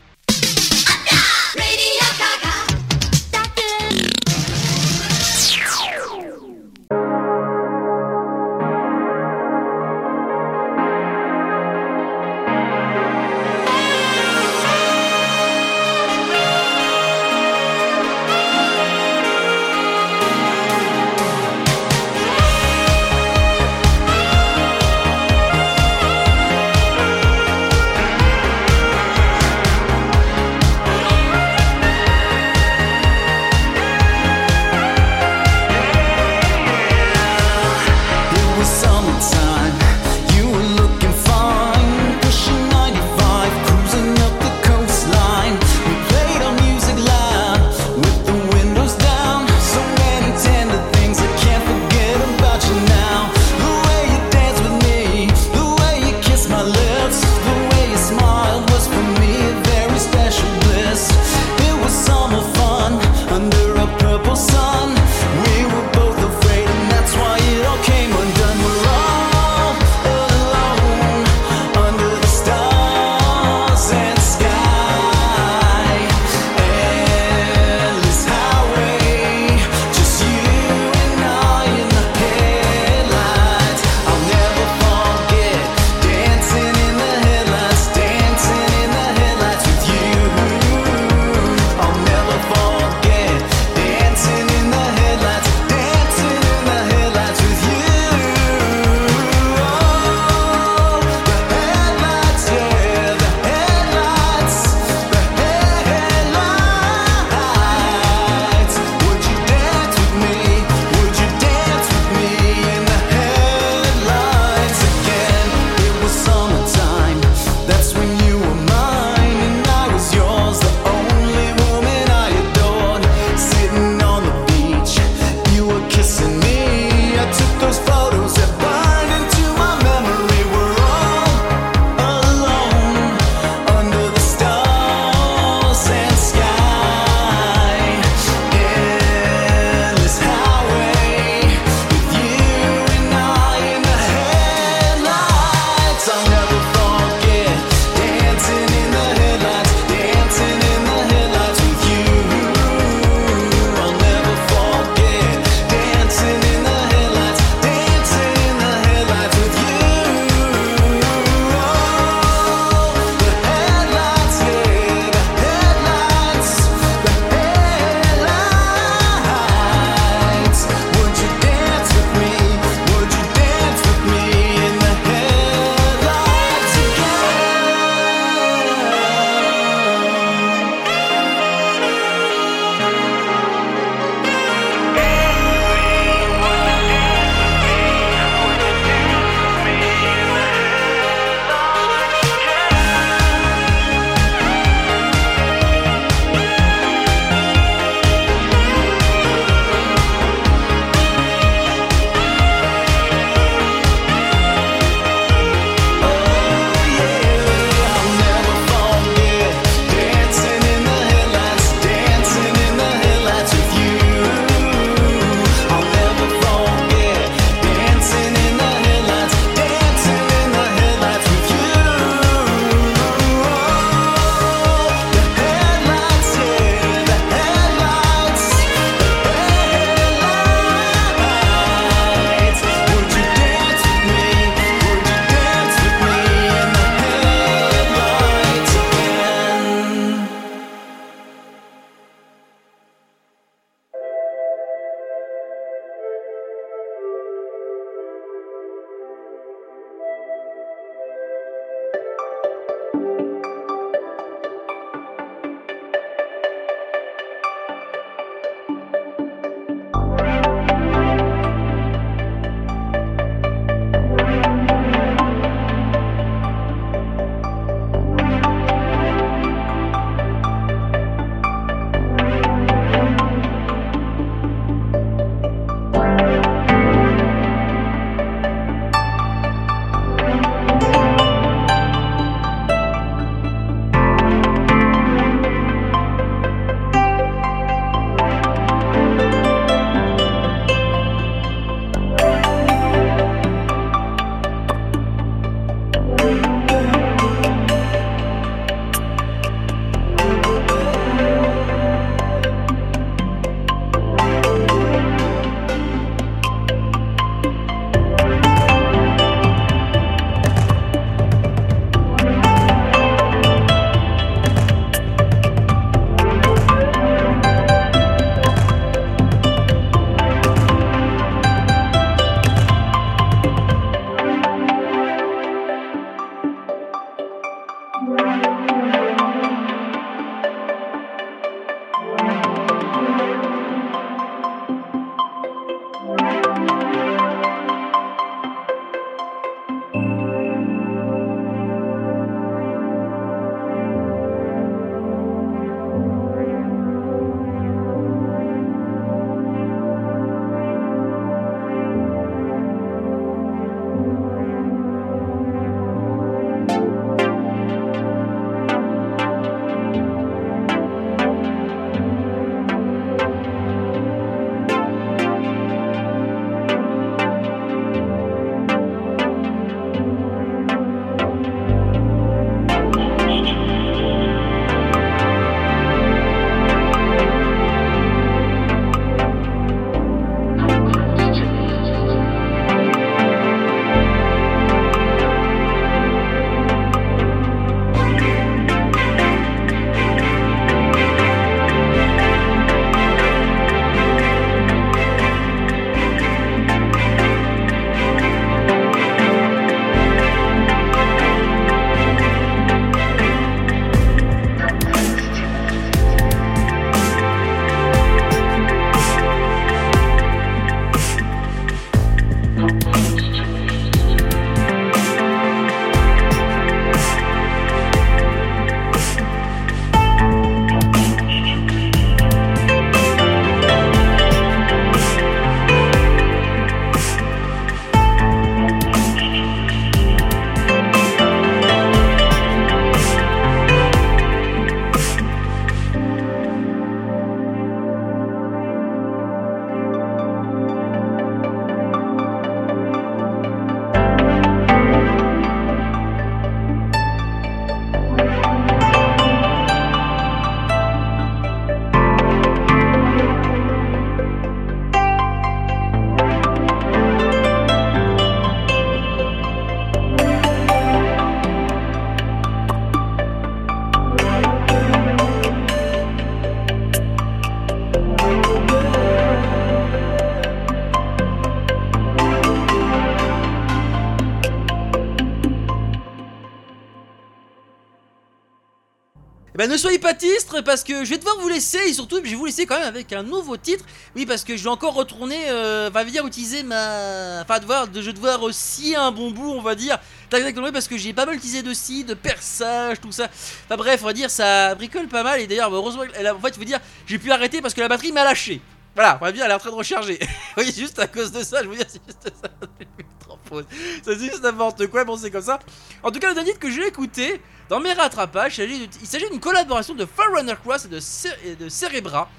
Ben 479.64 479.70
ne 479.70 479.78
soyez 479.78 479.98
pas 479.98 480.14
tistre 480.14 480.60
parce 480.60 480.84
que 480.84 481.06
je 481.06 481.10
vais 481.12 481.18
devoir 481.18 481.40
vous 481.40 481.48
laisser 481.48 481.78
et 481.88 481.94
surtout 481.94 482.18
je 482.22 482.30
vais 482.30 482.36
vous 482.36 482.48
laisser 482.48 482.66
quand 482.66 482.78
même 482.78 482.86
avec 482.86 483.14
un 483.14 483.24
nouveau 483.24 483.56
titre. 483.56 483.86
Oui 484.14 484.26
parce 484.26 484.44
que 484.44 484.58
je 484.58 484.64
vais 484.66 484.70
encore 484.70 484.94
retourner, 484.94 485.38
euh, 485.48 485.90
va 485.90 486.04
dire 486.04 486.28
utiliser 486.28 486.64
ma, 486.64 487.40
enfin 487.44 487.60
devoir, 487.60 487.88
de, 487.88 488.02
je 488.02 488.08
vais 488.08 488.12
devoir 488.12 488.44
aussi 488.44 488.94
un 488.94 489.14
bon 489.14 489.32
bout 489.32 489.54
on 489.54 489.62
va 489.62 489.76
dire. 489.76 490.00
Tac, 490.30 490.54
parce 490.74 490.90
que 490.90 490.98
j'ai 490.98 491.14
pas 491.14 491.26
mal 491.26 491.36
utilisé 491.36 491.62
de 491.62 491.74
scie, 491.74 492.04
de 492.04 492.14
perçage, 492.14 493.00
tout 493.00 493.14
ça. 493.14 493.30
Enfin 493.64 493.78
bref 493.78 494.02
on 494.04 494.08
va 494.08 494.12
dire 494.12 494.30
ça 494.30 494.76
bricole 494.76 495.08
pas 495.08 495.24
mal 495.24 495.40
et 495.40 495.48
d'ailleurs 495.48 495.74
heureusement, 495.74 496.04
en 496.04 496.40
fait 496.42 496.56
je 496.56 496.60
veux 496.60 496.66
dire 496.66 496.82
j'ai 497.08 497.18
pu 497.18 497.32
arrêter 497.32 497.62
parce 497.62 497.74
que 497.74 497.80
la 497.80 497.88
batterie 497.88 498.12
m'a 498.12 498.26
lâché. 498.26 498.60
Voilà, 498.96 499.16
va 499.16 499.32
dire 499.32 499.46
elle 499.46 499.52
est 499.52 499.56
en 499.56 499.60
train 499.60 499.72
de 499.72 499.76
recharger. 499.76 500.20
oui 500.58 500.74
juste 500.76 501.00
à 501.00 501.08
cause 501.08 501.32
de 501.32 501.44
ça, 501.44 501.64
je 501.64 501.68
veux 501.68 501.76
dire 501.76 501.86
c'est 501.88 502.02
juste 502.06 502.32
ça. 502.42 502.50
C'est 504.04 504.20
juste 504.20 504.42
n'importe 504.42 504.88
quoi, 504.88 505.04
bon 505.04 505.16
c'est 505.16 505.30
comme 505.30 505.44
ça. 505.44 505.60
En 506.02 506.12
tout 506.12 506.20
cas 506.20 506.30
le 506.30 506.36
dernier 506.36 506.54
que 506.54 506.72
j'ai 506.72 506.88
écouté 506.88 507.42
dans 507.70 507.80
mes 507.80 507.94
rattrapages, 507.94 508.58
il 508.58 509.08
s'agit 509.08 509.30
d'une 509.30 509.40
collaboration 509.40 509.94
de 509.94 510.06
Forerunner 510.06 510.56
Cross 510.64 510.86
et 510.86 510.88
de, 510.88 511.00
et 511.48 511.56
de 511.56 511.70
Cerebra 511.70 512.30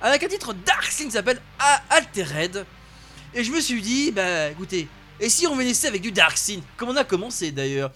avec 0.00 0.22
un 0.22 0.28
titre 0.28 0.52
Dark 0.52 0.88
Thing 0.88 1.06
qui 1.06 1.12
s'appelle 1.12 1.40
Altered. 1.90 2.66
Et 3.34 3.42
je 3.42 3.50
me 3.50 3.60
suis 3.60 3.80
dit, 3.80 4.12
bah 4.12 4.48
écoutez, 4.50 4.88
et 5.20 5.28
si 5.28 5.46
on 5.46 5.56
venait 5.56 5.86
avec 5.86 6.02
du 6.02 6.12
Dark 6.12 6.34
Thing, 6.34 6.62
comme 6.76 6.90
on 6.90 6.96
a 6.96 7.04
commencé 7.04 7.50
d'ailleurs? 7.50 7.90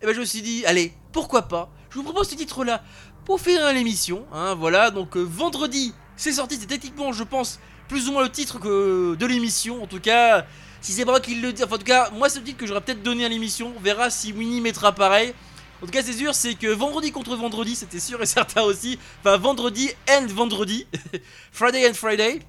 Et 0.00 0.06
ben 0.06 0.14
je 0.14 0.20
me 0.20 0.24
suis 0.24 0.42
dit, 0.42 0.64
allez, 0.66 0.92
pourquoi 1.12 1.42
pas? 1.42 1.70
Je 1.90 1.96
vous 1.96 2.02
propose 2.02 2.28
ce 2.28 2.34
titre 2.34 2.64
là 2.64 2.82
pour 3.24 3.40
faire 3.40 3.72
l'émission. 3.72 4.26
Hein, 4.32 4.54
voilà, 4.54 4.90
donc 4.90 5.16
euh, 5.16 5.22
vendredi, 5.22 5.94
c'est 6.22 6.32
sorti, 6.32 6.56
c'est 6.60 6.66
techniquement, 6.66 7.12
je 7.12 7.24
pense, 7.24 7.58
plus 7.88 8.08
ou 8.08 8.12
moins 8.12 8.22
le 8.22 8.30
titre 8.30 8.60
que 8.60 9.16
de 9.16 9.26
l'émission. 9.26 9.82
En 9.82 9.86
tout 9.86 9.98
cas, 9.98 10.46
si 10.80 10.92
c'est 10.92 11.04
moi 11.04 11.20
qui 11.20 11.34
le 11.34 11.52
dit, 11.52 11.64
enfin 11.64 11.74
en 11.74 11.78
tout 11.78 11.84
cas, 11.84 12.10
moi 12.10 12.28
c'est 12.28 12.38
le 12.38 12.44
titre 12.44 12.58
que 12.58 12.66
j'aurais 12.66 12.80
peut-être 12.80 13.02
donné 13.02 13.24
à 13.24 13.28
l'émission. 13.28 13.72
On 13.76 13.80
verra 13.80 14.08
si 14.08 14.32
Winnie 14.32 14.60
mettra 14.60 14.92
pareil. 14.92 15.34
En 15.82 15.86
tout 15.86 15.90
cas, 15.90 16.02
c'est 16.02 16.12
sûr, 16.12 16.32
c'est 16.32 16.54
que 16.54 16.68
vendredi 16.68 17.10
contre 17.10 17.34
vendredi, 17.34 17.74
c'était 17.74 17.98
sûr 17.98 18.22
et 18.22 18.26
certain 18.26 18.62
aussi. 18.62 19.00
Enfin, 19.20 19.36
vendredi 19.36 19.90
and 20.08 20.26
vendredi. 20.28 20.86
Friday 21.52 21.90
and 21.90 21.94
Friday. 21.94 22.40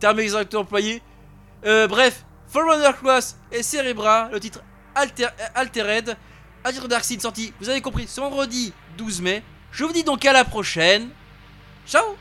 Terme 0.00 0.20
exactement 0.20 0.62
employé. 0.62 1.00
Euh, 1.64 1.88
bref, 1.88 2.26
Forerunner 2.48 2.90
Class 3.00 3.38
et 3.50 3.62
Cerebra, 3.62 4.28
le 4.32 4.38
titre 4.38 4.60
Alter, 4.94 5.28
Altered. 5.54 6.16
Un 6.62 6.72
titre 6.72 6.88
Dark 6.88 7.04
Seed 7.04 7.22
sorti, 7.22 7.54
vous 7.58 7.70
avez 7.70 7.80
compris, 7.80 8.06
ce 8.06 8.20
vendredi 8.20 8.72
12 8.98 9.22
mai. 9.22 9.42
Je 9.72 9.84
vous 9.84 9.92
dis 9.92 10.04
donc 10.04 10.26
à 10.26 10.32
la 10.34 10.44
prochaine. 10.44 11.08
Ciao 11.86 12.16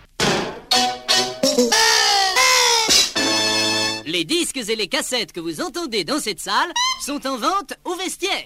Les 4.06 4.26
disques 4.26 4.58
et 4.58 4.76
les 4.76 4.88
cassettes 4.88 5.32
que 5.32 5.40
vous 5.40 5.62
entendez 5.62 6.04
dans 6.04 6.20
cette 6.20 6.40
salle 6.40 6.72
sont 7.06 7.26
en 7.28 7.38
vente 7.38 7.74
au 7.86 7.96
vestiaire. 7.96 8.46